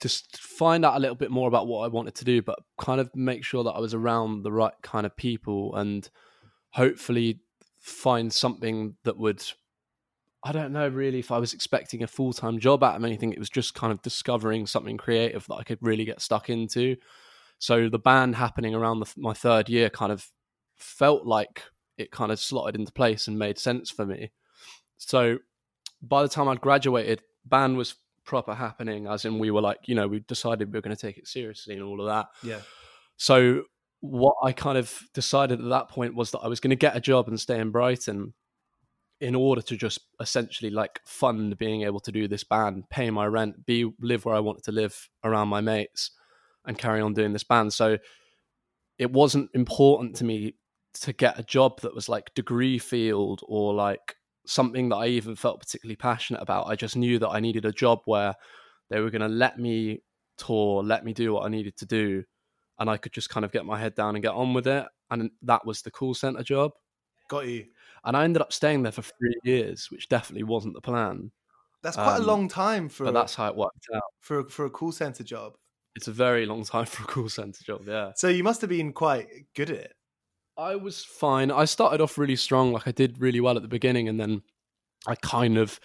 just 0.00 0.38
find 0.38 0.84
out 0.84 0.96
a 0.96 1.00
little 1.00 1.16
bit 1.16 1.30
more 1.30 1.48
about 1.48 1.66
what 1.66 1.80
I 1.84 1.88
wanted 1.88 2.14
to 2.16 2.24
do, 2.24 2.42
but 2.42 2.58
kind 2.78 3.00
of 3.00 3.14
make 3.14 3.44
sure 3.44 3.64
that 3.64 3.70
I 3.70 3.80
was 3.80 3.94
around 3.94 4.42
the 4.42 4.52
right 4.52 4.74
kind 4.82 5.06
of 5.06 5.16
people 5.16 5.74
and 5.74 6.08
hopefully 6.70 7.40
find 7.80 8.32
something 8.32 8.94
that 9.04 9.16
would 9.16 9.42
I 10.46 10.52
don't 10.52 10.72
know 10.72 10.86
really 10.86 11.18
if 11.18 11.32
I 11.32 11.38
was 11.38 11.52
expecting 11.52 12.04
a 12.04 12.06
full 12.06 12.32
time 12.32 12.60
job 12.60 12.84
out 12.84 12.94
of 12.94 13.04
anything. 13.04 13.32
It 13.32 13.38
was 13.38 13.50
just 13.50 13.74
kind 13.74 13.92
of 13.92 14.00
discovering 14.00 14.66
something 14.66 14.96
creative 14.96 15.44
that 15.48 15.56
I 15.56 15.64
could 15.64 15.78
really 15.80 16.04
get 16.04 16.22
stuck 16.22 16.48
into. 16.48 16.96
So 17.58 17.88
the 17.88 17.98
band 17.98 18.36
happening 18.36 18.72
around 18.72 19.00
the, 19.00 19.12
my 19.16 19.32
third 19.32 19.68
year 19.68 19.90
kind 19.90 20.12
of 20.12 20.30
felt 20.76 21.26
like 21.26 21.64
it 21.98 22.12
kind 22.12 22.30
of 22.30 22.38
slotted 22.38 22.76
into 22.76 22.92
place 22.92 23.26
and 23.26 23.36
made 23.36 23.58
sense 23.58 23.90
for 23.90 24.06
me. 24.06 24.30
So 24.98 25.38
by 26.00 26.22
the 26.22 26.28
time 26.28 26.48
I'd 26.48 26.60
graduated, 26.60 27.22
band 27.44 27.76
was 27.76 27.96
proper 28.24 28.54
happening, 28.54 29.08
as 29.08 29.24
in 29.24 29.40
we 29.40 29.50
were 29.50 29.62
like, 29.62 29.80
you 29.86 29.96
know, 29.96 30.06
we 30.06 30.20
decided 30.20 30.72
we 30.72 30.78
were 30.78 30.82
going 30.82 30.94
to 30.94 31.00
take 31.00 31.18
it 31.18 31.26
seriously 31.26 31.74
and 31.74 31.82
all 31.82 32.00
of 32.00 32.06
that. 32.06 32.26
Yeah. 32.44 32.60
So 33.16 33.64
what 34.00 34.36
I 34.44 34.52
kind 34.52 34.78
of 34.78 34.96
decided 35.12 35.60
at 35.60 35.68
that 35.70 35.88
point 35.88 36.14
was 36.14 36.30
that 36.30 36.40
I 36.40 36.48
was 36.48 36.60
going 36.60 36.70
to 36.70 36.76
get 36.76 36.96
a 36.96 37.00
job 37.00 37.26
and 37.26 37.40
stay 37.40 37.58
in 37.58 37.70
Brighton 37.70 38.34
in 39.20 39.34
order 39.34 39.62
to 39.62 39.76
just 39.76 40.00
essentially 40.20 40.70
like 40.70 41.00
fund 41.06 41.56
being 41.56 41.82
able 41.82 42.00
to 42.00 42.12
do 42.12 42.28
this 42.28 42.44
band, 42.44 42.88
pay 42.90 43.10
my 43.10 43.26
rent, 43.26 43.64
be 43.64 43.90
live 44.00 44.24
where 44.24 44.34
I 44.34 44.40
wanted 44.40 44.64
to 44.64 44.72
live 44.72 45.08
around 45.24 45.48
my 45.48 45.60
mates, 45.60 46.10
and 46.66 46.76
carry 46.76 47.00
on 47.00 47.14
doing 47.14 47.32
this 47.32 47.44
band. 47.44 47.72
So 47.72 47.98
it 48.98 49.10
wasn't 49.10 49.50
important 49.54 50.16
to 50.16 50.24
me 50.24 50.56
to 51.00 51.12
get 51.12 51.38
a 51.38 51.42
job 51.42 51.80
that 51.82 51.94
was 51.94 52.08
like 52.08 52.34
degree 52.34 52.78
field 52.78 53.40
or 53.46 53.74
like 53.74 54.16
something 54.46 54.88
that 54.88 54.96
I 54.96 55.08
even 55.08 55.36
felt 55.36 55.60
particularly 55.60 55.96
passionate 55.96 56.42
about. 56.42 56.66
I 56.66 56.76
just 56.76 56.96
knew 56.96 57.18
that 57.18 57.28
I 57.28 57.40
needed 57.40 57.64
a 57.64 57.72
job 57.72 58.00
where 58.04 58.34
they 58.90 59.00
were 59.00 59.10
going 59.10 59.22
to 59.22 59.28
let 59.28 59.58
me 59.58 60.02
tour, 60.38 60.82
let 60.82 61.04
me 61.04 61.12
do 61.12 61.32
what 61.32 61.44
I 61.44 61.48
needed 61.48 61.76
to 61.78 61.86
do, 61.86 62.24
and 62.78 62.88
I 62.88 62.96
could 62.96 63.12
just 63.12 63.30
kind 63.30 63.44
of 63.44 63.52
get 63.52 63.66
my 63.66 63.78
head 63.78 63.94
down 63.94 64.14
and 64.14 64.22
get 64.22 64.32
on 64.32 64.54
with 64.54 64.66
it. 64.66 64.86
And 65.10 65.30
that 65.42 65.64
was 65.64 65.82
the 65.82 65.90
call 65.90 66.14
center 66.14 66.42
job. 66.42 66.72
Got 67.28 67.46
you. 67.46 67.66
And 68.06 68.16
I 68.16 68.24
ended 68.24 68.40
up 68.40 68.52
staying 68.52 68.82
there 68.84 68.92
for 68.92 69.02
three 69.02 69.34
years, 69.44 69.90
which 69.90 70.08
definitely 70.08 70.44
wasn't 70.44 70.74
the 70.74 70.80
plan. 70.80 71.30
That's 71.82 71.96
quite 71.96 72.16
Um, 72.16 72.22
a 72.22 72.26
long 72.26 72.48
time 72.48 72.88
for 72.88 73.04
But 73.04 73.10
a, 73.10 73.12
that's 73.12 73.34
how 73.34 73.48
it 73.48 73.56
worked 73.56 73.86
out. 73.94 74.02
for 74.20 74.38
a, 74.40 74.48
for 74.48 74.64
a 74.64 74.70
call 74.70 74.92
center 74.92 75.24
job. 75.24 75.54
It's 75.94 76.08
a 76.08 76.12
very 76.12 76.46
long 76.46 76.64
time 76.64 76.86
for 76.86 77.02
a 77.02 77.06
call 77.06 77.28
center 77.28 77.62
job. 77.64 77.82
Yeah. 77.86 78.12
So 78.16 78.28
you 78.28 78.42
must 78.44 78.60
have 78.62 78.70
been 78.70 78.92
quite 78.92 79.26
good 79.54 79.70
at 79.70 79.76
it. 79.76 79.92
I 80.56 80.76
was 80.76 81.04
fine. 81.04 81.50
I 81.50 81.66
started 81.66 82.00
off 82.00 82.16
really 82.16 82.36
strong. 82.36 82.72
Like 82.72 82.88
I 82.88 82.92
did 82.92 83.20
really 83.20 83.40
well 83.40 83.56
at 83.56 83.62
the 83.62 83.68
beginning, 83.68 84.08
and 84.08 84.18
then 84.18 84.42
I 85.06 85.14
kind 85.16 85.58
of, 85.58 85.78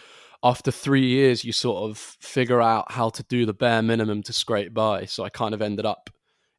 after 0.43 0.71
three 0.71 1.05
years, 1.07 1.43
you 1.43 1.51
sort 1.51 1.89
of 1.89 1.97
figure 1.97 2.61
out 2.61 2.91
how 2.91 3.09
to 3.09 3.23
do 3.23 3.45
the 3.45 3.53
bare 3.53 3.81
minimum 3.81 4.23
to 4.23 4.33
scrape 4.33 4.73
by. 4.73 5.05
So 5.05 5.23
I 5.23 5.29
kind 5.29 5.53
of 5.53 5.61
ended 5.61 5.85
up 5.85 6.09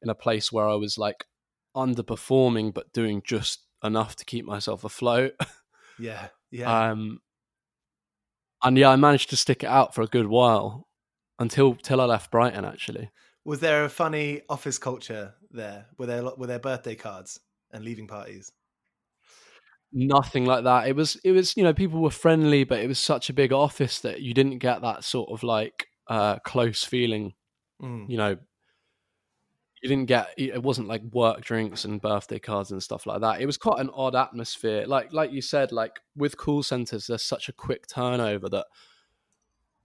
in 0.03 0.11
a 0.11 0.14
place 0.14 0.53
where 0.53 0.68
I 0.68 0.75
was 0.75 0.98
like 0.98 1.25
underperforming, 1.75 2.75
but 2.75 2.92
doing 2.92 3.22
just 3.25 3.61
enough 3.83 4.16
to 4.16 4.25
keep 4.25 4.45
myself 4.45 4.85
afloat. 4.85 5.33
Yeah, 5.99 6.29
yeah. 6.51 6.90
Um, 6.90 7.21
and 8.62 8.79
yeah, 8.79 8.90
I 8.90 8.97
managed 8.97 9.31
to 9.31 9.37
stick 9.37 9.62
it 9.62 9.68
out 9.68 9.95
for 9.95 10.03
a 10.03 10.07
good 10.07 10.27
while 10.27 10.87
until 11.38 11.75
till 11.75 12.01
I 12.01 12.05
left 12.05 12.31
Brighton. 12.31 12.64
Actually, 12.64 13.11
Was 13.45 13.61
there 13.61 13.85
a 13.85 13.88
funny 13.88 14.42
office 14.49 14.79
culture 14.79 15.35
there? 15.51 15.87
Were 15.99 16.07
there 16.07 16.23
were 16.23 16.47
there 16.47 16.59
birthday 16.59 16.95
cards 16.95 17.40
and 17.73 17.85
leaving 17.85 18.07
parties? 18.07 18.53
nothing 19.92 20.45
like 20.45 20.64
that. 20.64 20.88
It 20.88 20.97
was 20.97 21.16
it 21.25 21.33
was 21.33 21.57
you 21.57 21.62
know 21.62 21.75
people 21.75 22.01
were 22.01 22.11
friendly, 22.11 22.64
but 22.64 22.81
it 22.81 22.88
was 22.88 22.99
such 22.99 23.31
a 23.31 23.35
big 23.35 23.53
office 23.53 24.01
that 24.01 24.23
you 24.23 24.35
didn't 24.35 24.59
get 24.59 24.83
that 24.83 25.05
sort 25.05 25.31
of 25.31 25.42
like 25.42 25.87
uh, 26.09 26.38
close 26.40 26.83
feeling. 26.83 27.35
Mm. 27.81 28.09
You 28.09 28.16
know, 28.16 28.37
you 29.83 29.88
didn't 29.88 30.07
get 30.07 30.33
it 30.37 30.62
wasn't 30.62 30.87
like 30.87 31.03
work 31.12 31.40
drinks 31.40 31.85
and 31.85 32.01
birthday 32.01 32.38
cards 32.38 32.71
and 32.71 32.81
stuff 32.81 33.05
like 33.05 33.21
that. 33.21 33.40
It 33.40 33.47
was 33.47 33.57
quite 33.57 33.81
an 33.81 33.90
odd 33.92 34.14
atmosphere. 34.14 34.87
Like 34.87 35.12
like 35.12 35.33
you 35.33 35.42
said, 35.42 35.73
like 35.73 35.99
with 36.16 36.37
call 36.37 36.62
centers, 36.62 37.09
there's 37.09 37.25
such 37.25 37.49
a 37.49 37.53
quick 37.53 37.88
turnover 37.88 38.49
that 38.49 38.66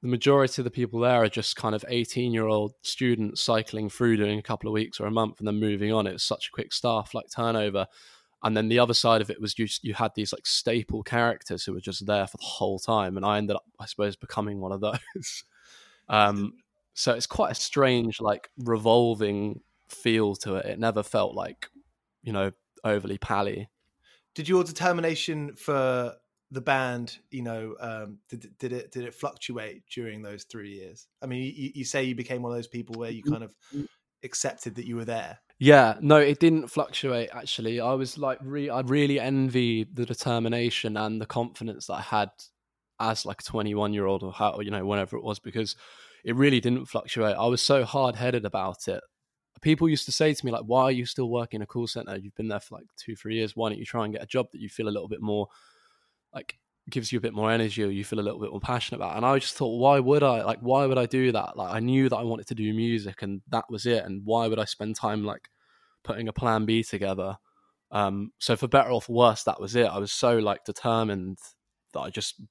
the 0.03 0.07
majority 0.07 0.61
of 0.61 0.65
the 0.65 0.71
people 0.71 0.99
there 0.99 1.23
are 1.23 1.29
just 1.29 1.55
kind 1.55 1.73
of 1.73 1.83
18 1.87 2.31
year 2.31 2.45
old 2.45 2.73
students 2.83 3.41
cycling 3.41 3.89
through 3.89 4.17
doing 4.17 4.37
a 4.37 4.43
couple 4.43 4.69
of 4.69 4.73
weeks 4.73 4.99
or 4.99 5.07
a 5.07 5.11
month 5.11 5.39
and 5.39 5.47
then 5.47 5.59
moving 5.59 5.91
on. 5.91 6.05
It 6.05 6.13
was 6.13 6.23
such 6.23 6.49
a 6.49 6.51
quick 6.51 6.71
staff 6.71 7.15
like 7.15 7.25
turnover. 7.35 7.87
And 8.43 8.55
then 8.55 8.69
the 8.69 8.77
other 8.77 8.93
side 8.93 9.21
of 9.21 9.31
it 9.31 9.41
was 9.41 9.57
you 9.57 9.67
you 9.81 9.95
had 9.95 10.11
these 10.13 10.31
like 10.31 10.45
staple 10.45 11.01
characters 11.01 11.63
who 11.63 11.73
were 11.73 11.81
just 11.81 12.05
there 12.05 12.27
for 12.27 12.37
the 12.37 12.43
whole 12.43 12.77
time, 12.77 13.17
and 13.17 13.25
I 13.25 13.39
ended 13.39 13.55
up, 13.55 13.65
I 13.79 13.87
suppose, 13.87 14.15
becoming 14.15 14.59
one 14.59 14.71
of 14.71 14.79
those. 14.79 15.43
um, 16.07 16.53
so 16.93 17.13
it's 17.13 17.25
quite 17.25 17.51
a 17.51 17.55
strange, 17.55 18.21
like 18.21 18.49
revolving 18.59 19.61
feel 19.89 20.35
to 20.35 20.55
it. 20.55 20.65
It 20.65 20.79
never 20.79 21.03
felt 21.03 21.35
like, 21.35 21.69
you 22.23 22.33
know, 22.33 22.51
overly 22.83 23.17
pally. 23.17 23.69
Did 24.35 24.47
your 24.47 24.63
determination 24.63 25.55
for 25.55 26.15
the 26.51 26.61
band, 26.61 27.17
you 27.31 27.41
know, 27.41 27.75
um, 27.79 28.19
did 28.29 28.57
did 28.57 28.71
it 28.71 28.91
did 28.91 29.03
it 29.03 29.13
fluctuate 29.13 29.83
during 29.91 30.21
those 30.21 30.43
three 30.43 30.71
years? 30.71 31.07
I 31.21 31.25
mean, 31.25 31.43
you, 31.43 31.71
you 31.75 31.85
say 31.85 32.03
you 32.03 32.15
became 32.15 32.41
one 32.41 32.51
of 32.51 32.57
those 32.57 32.67
people 32.67 32.95
where 32.99 33.11
you 33.11 33.23
kind 33.23 33.43
of 33.43 33.53
accepted 34.23 34.75
that 34.75 34.85
you 34.85 34.95
were 34.95 35.05
there. 35.05 35.39
Yeah, 35.59 35.95
no, 36.01 36.17
it 36.17 36.39
didn't 36.39 36.67
fluctuate. 36.67 37.29
Actually, 37.33 37.79
I 37.79 37.93
was 37.93 38.17
like, 38.17 38.37
re- 38.43 38.69
I 38.69 38.81
really 38.81 39.19
envy 39.19 39.85
the 39.91 40.05
determination 40.05 40.95
and 40.95 41.19
the 41.19 41.25
confidence 41.25 41.87
that 41.87 41.93
I 41.93 42.01
had 42.01 42.29
as 42.99 43.25
like 43.25 43.41
a 43.41 43.43
21 43.43 43.93
year 43.93 44.05
old 44.05 44.23
or 44.23 44.31
how 44.31 44.59
you 44.59 44.71
know 44.71 44.85
whenever 44.85 45.17
it 45.17 45.23
was 45.23 45.39
because 45.39 45.75
it 46.23 46.35
really 46.35 46.59
didn't 46.59 46.85
fluctuate. 46.85 47.35
I 47.37 47.47
was 47.47 47.61
so 47.61 47.83
hard 47.85 48.15
headed 48.15 48.45
about 48.45 48.87
it. 48.87 49.01
People 49.61 49.89
used 49.89 50.05
to 50.05 50.11
say 50.11 50.33
to 50.33 50.45
me 50.45 50.51
like, 50.51 50.63
"Why 50.63 50.83
are 50.83 50.91
you 50.91 51.05
still 51.05 51.29
working 51.29 51.57
in 51.59 51.61
a 51.63 51.67
call 51.67 51.87
center? 51.87 52.15
You've 52.17 52.35
been 52.35 52.47
there 52.47 52.59
for 52.59 52.75
like 52.75 52.85
two, 52.97 53.15
three 53.15 53.35
years. 53.35 53.55
Why 53.55 53.69
don't 53.69 53.79
you 53.79 53.85
try 53.85 54.05
and 54.05 54.13
get 54.13 54.23
a 54.23 54.27
job 54.27 54.47
that 54.51 54.61
you 54.61 54.69
feel 54.69 54.87
a 54.87 54.89
little 54.89 55.07
bit 55.07 55.21
more 55.21 55.47
like 56.33 56.57
gives 56.89 57.11
you 57.11 57.17
a 57.17 57.21
bit 57.21 57.33
more 57.33 57.51
energy 57.51 57.83
or 57.83 57.89
you 57.89 58.05
feel 58.05 58.19
a 58.19 58.21
little 58.21 58.39
bit 58.39 58.51
more 58.51 58.59
passionate 58.59 58.97
about?" 58.99 59.17
And 59.17 59.25
I 59.25 59.39
just 59.39 59.55
thought, 59.55 59.77
why 59.77 59.99
would 59.99 60.23
I? 60.23 60.43
Like, 60.43 60.59
why 60.59 60.85
would 60.85 60.97
I 60.97 61.05
do 61.05 61.31
that? 61.31 61.57
Like, 61.57 61.73
I 61.73 61.79
knew 61.79 62.09
that 62.09 62.17
I 62.17 62.23
wanted 62.23 62.47
to 62.47 62.55
do 62.55 62.73
music, 62.73 63.21
and 63.21 63.41
that 63.49 63.65
was 63.69 63.85
it. 63.85 64.05
And 64.05 64.25
why 64.25 64.47
would 64.47 64.59
I 64.59 64.65
spend 64.65 64.95
time 64.95 65.23
like 65.23 65.49
putting 66.03 66.27
a 66.27 66.33
plan 66.33 66.65
B 66.65 66.83
together? 66.83 67.37
Um, 67.91 68.31
so 68.39 68.55
for 68.55 68.67
better 68.67 68.89
or 68.89 69.01
for 69.01 69.13
worse, 69.13 69.43
that 69.43 69.61
was 69.61 69.75
it. 69.75 69.85
I 69.85 69.97
was 69.97 70.11
so 70.11 70.37
like 70.39 70.65
determined 70.65 71.39
that 71.93 72.01
I 72.01 72.09
just 72.09 72.41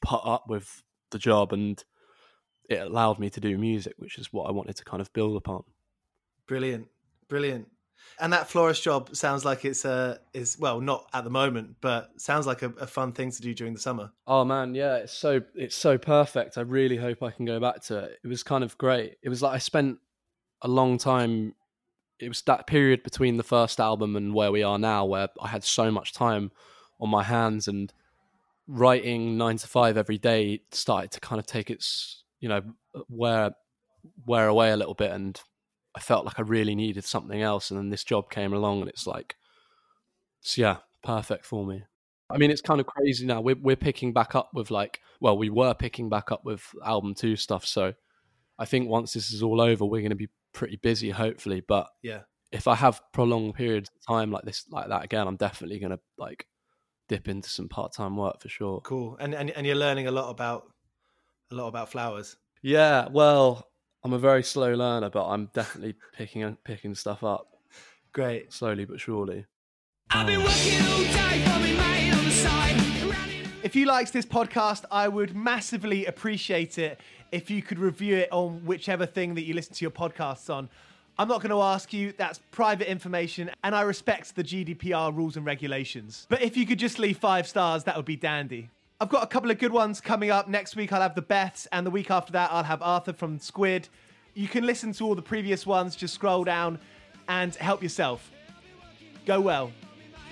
put 0.00 0.20
up 0.24 0.44
with 0.48 0.82
the 1.10 1.18
job 1.18 1.52
and 1.52 1.82
it 2.68 2.80
allowed 2.80 3.18
me 3.18 3.30
to 3.30 3.40
do 3.40 3.58
music, 3.58 3.94
which 3.98 4.18
is 4.18 4.32
what 4.32 4.44
I 4.48 4.52
wanted 4.52 4.76
to 4.76 4.84
kind 4.84 5.00
of 5.00 5.12
build 5.12 5.36
upon. 5.36 5.64
Brilliant, 6.46 6.88
brilliant. 7.28 7.68
And 8.20 8.32
that 8.32 8.48
florist 8.48 8.82
job 8.82 9.14
sounds 9.16 9.44
like 9.44 9.64
it's 9.64 9.84
a 9.84 10.20
is 10.34 10.58
well 10.58 10.80
not 10.80 11.08
at 11.12 11.24
the 11.24 11.30
moment, 11.30 11.76
but 11.80 12.10
sounds 12.20 12.46
like 12.46 12.62
a, 12.62 12.68
a 12.80 12.86
fun 12.86 13.12
thing 13.12 13.30
to 13.30 13.40
do 13.40 13.54
during 13.54 13.74
the 13.74 13.80
summer. 13.80 14.12
Oh 14.26 14.44
man, 14.44 14.74
yeah, 14.74 14.96
it's 14.96 15.12
so 15.12 15.40
it's 15.54 15.76
so 15.76 15.98
perfect. 15.98 16.58
I 16.58 16.62
really 16.62 16.96
hope 16.96 17.22
I 17.22 17.30
can 17.30 17.46
go 17.46 17.58
back 17.58 17.82
to 17.84 17.98
it. 17.98 18.18
It 18.22 18.28
was 18.28 18.42
kind 18.42 18.62
of 18.62 18.76
great. 18.78 19.16
It 19.22 19.28
was 19.28 19.42
like 19.42 19.54
I 19.54 19.58
spent 19.58 19.98
a 20.62 20.68
long 20.68 20.98
time. 20.98 21.54
It 22.18 22.28
was 22.28 22.42
that 22.42 22.66
period 22.66 23.02
between 23.02 23.36
the 23.36 23.42
first 23.42 23.80
album 23.80 24.14
and 24.14 24.34
where 24.34 24.52
we 24.52 24.62
are 24.62 24.78
now, 24.78 25.04
where 25.04 25.28
I 25.40 25.48
had 25.48 25.64
so 25.64 25.90
much 25.90 26.12
time 26.12 26.52
on 27.00 27.08
my 27.08 27.24
hands 27.24 27.66
and 27.66 27.92
writing 28.68 29.36
nine 29.36 29.56
to 29.56 29.66
five 29.66 29.96
every 29.96 30.18
day 30.18 30.62
started 30.70 31.10
to 31.10 31.20
kind 31.20 31.40
of 31.40 31.46
take 31.46 31.70
its 31.70 32.22
you 32.40 32.48
know 32.48 32.62
wear 33.08 33.52
wear 34.24 34.48
away 34.48 34.70
a 34.70 34.76
little 34.76 34.94
bit 34.94 35.10
and 35.10 35.40
I 35.94 36.00
felt 36.00 36.24
like 36.24 36.38
I 36.38 36.42
really 36.42 36.74
needed 36.74 37.04
something 37.04 37.42
else 37.42 37.70
and 37.70 37.78
then 37.78 37.90
this 37.90 38.04
job 38.04 38.30
came 38.30 38.52
along 38.52 38.80
and 38.80 38.88
it's 38.88 39.06
like 39.06 39.36
so 40.40 40.62
yeah 40.62 40.76
perfect 41.02 41.44
for 41.44 41.66
me 41.66 41.84
I 42.30 42.38
mean 42.38 42.50
it's 42.50 42.62
kind 42.62 42.80
of 42.80 42.86
crazy 42.86 43.26
now 43.26 43.40
we're 43.40 43.56
we're 43.60 43.76
picking 43.76 44.12
back 44.12 44.34
up 44.34 44.50
with 44.54 44.70
like 44.70 45.00
well 45.20 45.36
we 45.36 45.50
were 45.50 45.74
picking 45.74 46.08
back 46.08 46.32
up 46.32 46.44
with 46.44 46.64
album 46.84 47.14
2 47.14 47.36
stuff 47.36 47.66
so 47.66 47.92
I 48.58 48.64
think 48.64 48.88
once 48.88 49.12
this 49.12 49.32
is 49.32 49.42
all 49.42 49.60
over 49.60 49.84
we're 49.84 50.00
going 50.00 50.10
to 50.10 50.16
be 50.16 50.30
pretty 50.52 50.76
busy 50.76 51.10
hopefully 51.10 51.62
but 51.66 51.88
Yeah, 52.02 52.20
if 52.50 52.68
I 52.68 52.74
have 52.74 53.00
prolonged 53.12 53.54
periods 53.54 53.90
of 53.94 54.06
time 54.06 54.30
like 54.30 54.44
this 54.44 54.64
like 54.70 54.88
that 54.88 55.04
again 55.04 55.26
I'm 55.26 55.36
definitely 55.36 55.78
going 55.78 55.92
to 55.92 56.00
like 56.16 56.46
dip 57.08 57.28
into 57.28 57.48
some 57.50 57.68
part-time 57.68 58.16
work 58.16 58.40
for 58.40 58.48
sure 58.48 58.80
cool. 58.80 59.16
And 59.20 59.34
and 59.34 59.50
and 59.50 59.66
you're 59.66 59.76
learning 59.76 60.06
a 60.06 60.10
lot 60.10 60.30
about 60.30 60.72
a 61.50 61.54
lot 61.54 61.68
about 61.68 61.90
flowers. 61.90 62.36
Yeah, 62.62 63.08
well, 63.10 63.68
I'm 64.04 64.12
a 64.12 64.18
very 64.18 64.42
slow 64.42 64.74
learner, 64.74 65.10
but 65.10 65.26
I'm 65.28 65.46
definitely 65.54 65.94
picking 66.12 66.56
picking 66.64 66.94
stuff 66.94 67.22
up 67.22 67.46
Great. 68.12 68.52
slowly 68.52 68.84
but 68.84 69.00
surely. 69.00 69.46
I've 70.10 70.26
been 70.26 70.40
working 70.40 70.80
all 70.82 70.98
day 70.98 71.44
for 71.44 71.60
mate 71.60 72.12
on 72.12 72.24
the 72.24 72.30
side. 72.30 72.76
If 73.62 73.76
you 73.76 73.86
liked 73.86 74.12
this 74.12 74.26
podcast, 74.26 74.84
I 74.90 75.06
would 75.06 75.36
massively 75.36 76.06
appreciate 76.06 76.78
it 76.78 77.00
if 77.30 77.48
you 77.48 77.62
could 77.62 77.78
review 77.78 78.16
it 78.16 78.32
on 78.32 78.66
whichever 78.66 79.06
thing 79.06 79.34
that 79.36 79.42
you 79.42 79.54
listen 79.54 79.74
to 79.76 79.84
your 79.84 79.92
podcasts 79.92 80.52
on. 80.52 80.68
I'm 81.16 81.28
not 81.28 81.40
going 81.40 81.50
to 81.50 81.60
ask 81.62 81.92
you, 81.92 82.12
that's 82.16 82.40
private 82.50 82.90
information, 82.90 83.50
and 83.62 83.74
I 83.74 83.82
respect 83.82 84.34
the 84.34 84.42
GDPR 84.42 85.14
rules 85.14 85.36
and 85.36 85.46
regulations. 85.46 86.26
But 86.28 86.42
if 86.42 86.56
you 86.56 86.66
could 86.66 86.78
just 86.78 86.98
leave 86.98 87.18
five 87.18 87.46
stars, 87.46 87.84
that 87.84 87.96
would 87.96 88.06
be 88.06 88.16
dandy. 88.16 88.70
I've 89.02 89.08
got 89.08 89.24
a 89.24 89.26
couple 89.26 89.50
of 89.50 89.58
good 89.58 89.72
ones 89.72 90.00
coming 90.00 90.30
up. 90.30 90.46
Next 90.46 90.76
week, 90.76 90.92
I'll 90.92 91.00
have 91.02 91.16
the 91.16 91.22
Beths, 91.22 91.66
and 91.72 91.84
the 91.84 91.90
week 91.90 92.08
after 92.08 92.30
that, 92.34 92.52
I'll 92.52 92.62
have 92.62 92.80
Arthur 92.82 93.12
from 93.12 93.40
Squid. 93.40 93.88
You 94.34 94.46
can 94.46 94.64
listen 94.64 94.92
to 94.92 95.04
all 95.04 95.16
the 95.16 95.22
previous 95.22 95.66
ones, 95.66 95.96
just 95.96 96.14
scroll 96.14 96.44
down 96.44 96.78
and 97.26 97.52
help 97.56 97.82
yourself. 97.82 98.30
Go 99.26 99.40
well. 99.40 99.72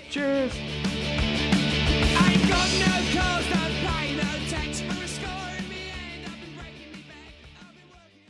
Cheers. 0.08 0.52
I 0.54 2.32
ain't 2.32 2.48
got 2.48 2.70
no 2.78 2.94
cause, 3.18 3.50
no 3.50 3.58
pay, 3.88 4.14
no 4.14 4.22
tax. 4.48 4.82
I'm 4.82 5.02
a 5.02 5.08
score 5.08 5.50
in 5.58 5.68
the 5.68 5.74
end. 5.74 6.26
I've 6.26 6.40
been 6.40 6.54
breaking 6.54 6.92
me 6.92 7.04
back. 7.08 7.34
I've 7.60 7.74
been 7.74 7.90
working. 7.90 8.22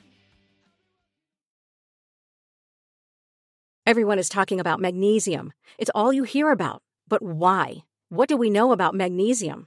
Everyone 3.85 4.19
is 4.19 4.31
talking 4.31 4.59
about 4.59 4.81
magnesium. 4.81 5.53
It's 5.77 5.91
all 5.95 6.15
you 6.15 6.23
hear 6.23 6.51
about. 6.51 6.81
But 7.09 7.21
why? 7.21 7.85
What 8.09 8.31
do 8.31 8.39
we 8.39 8.49
know 8.49 8.73
about 8.73 8.95
magnesium? 8.95 9.67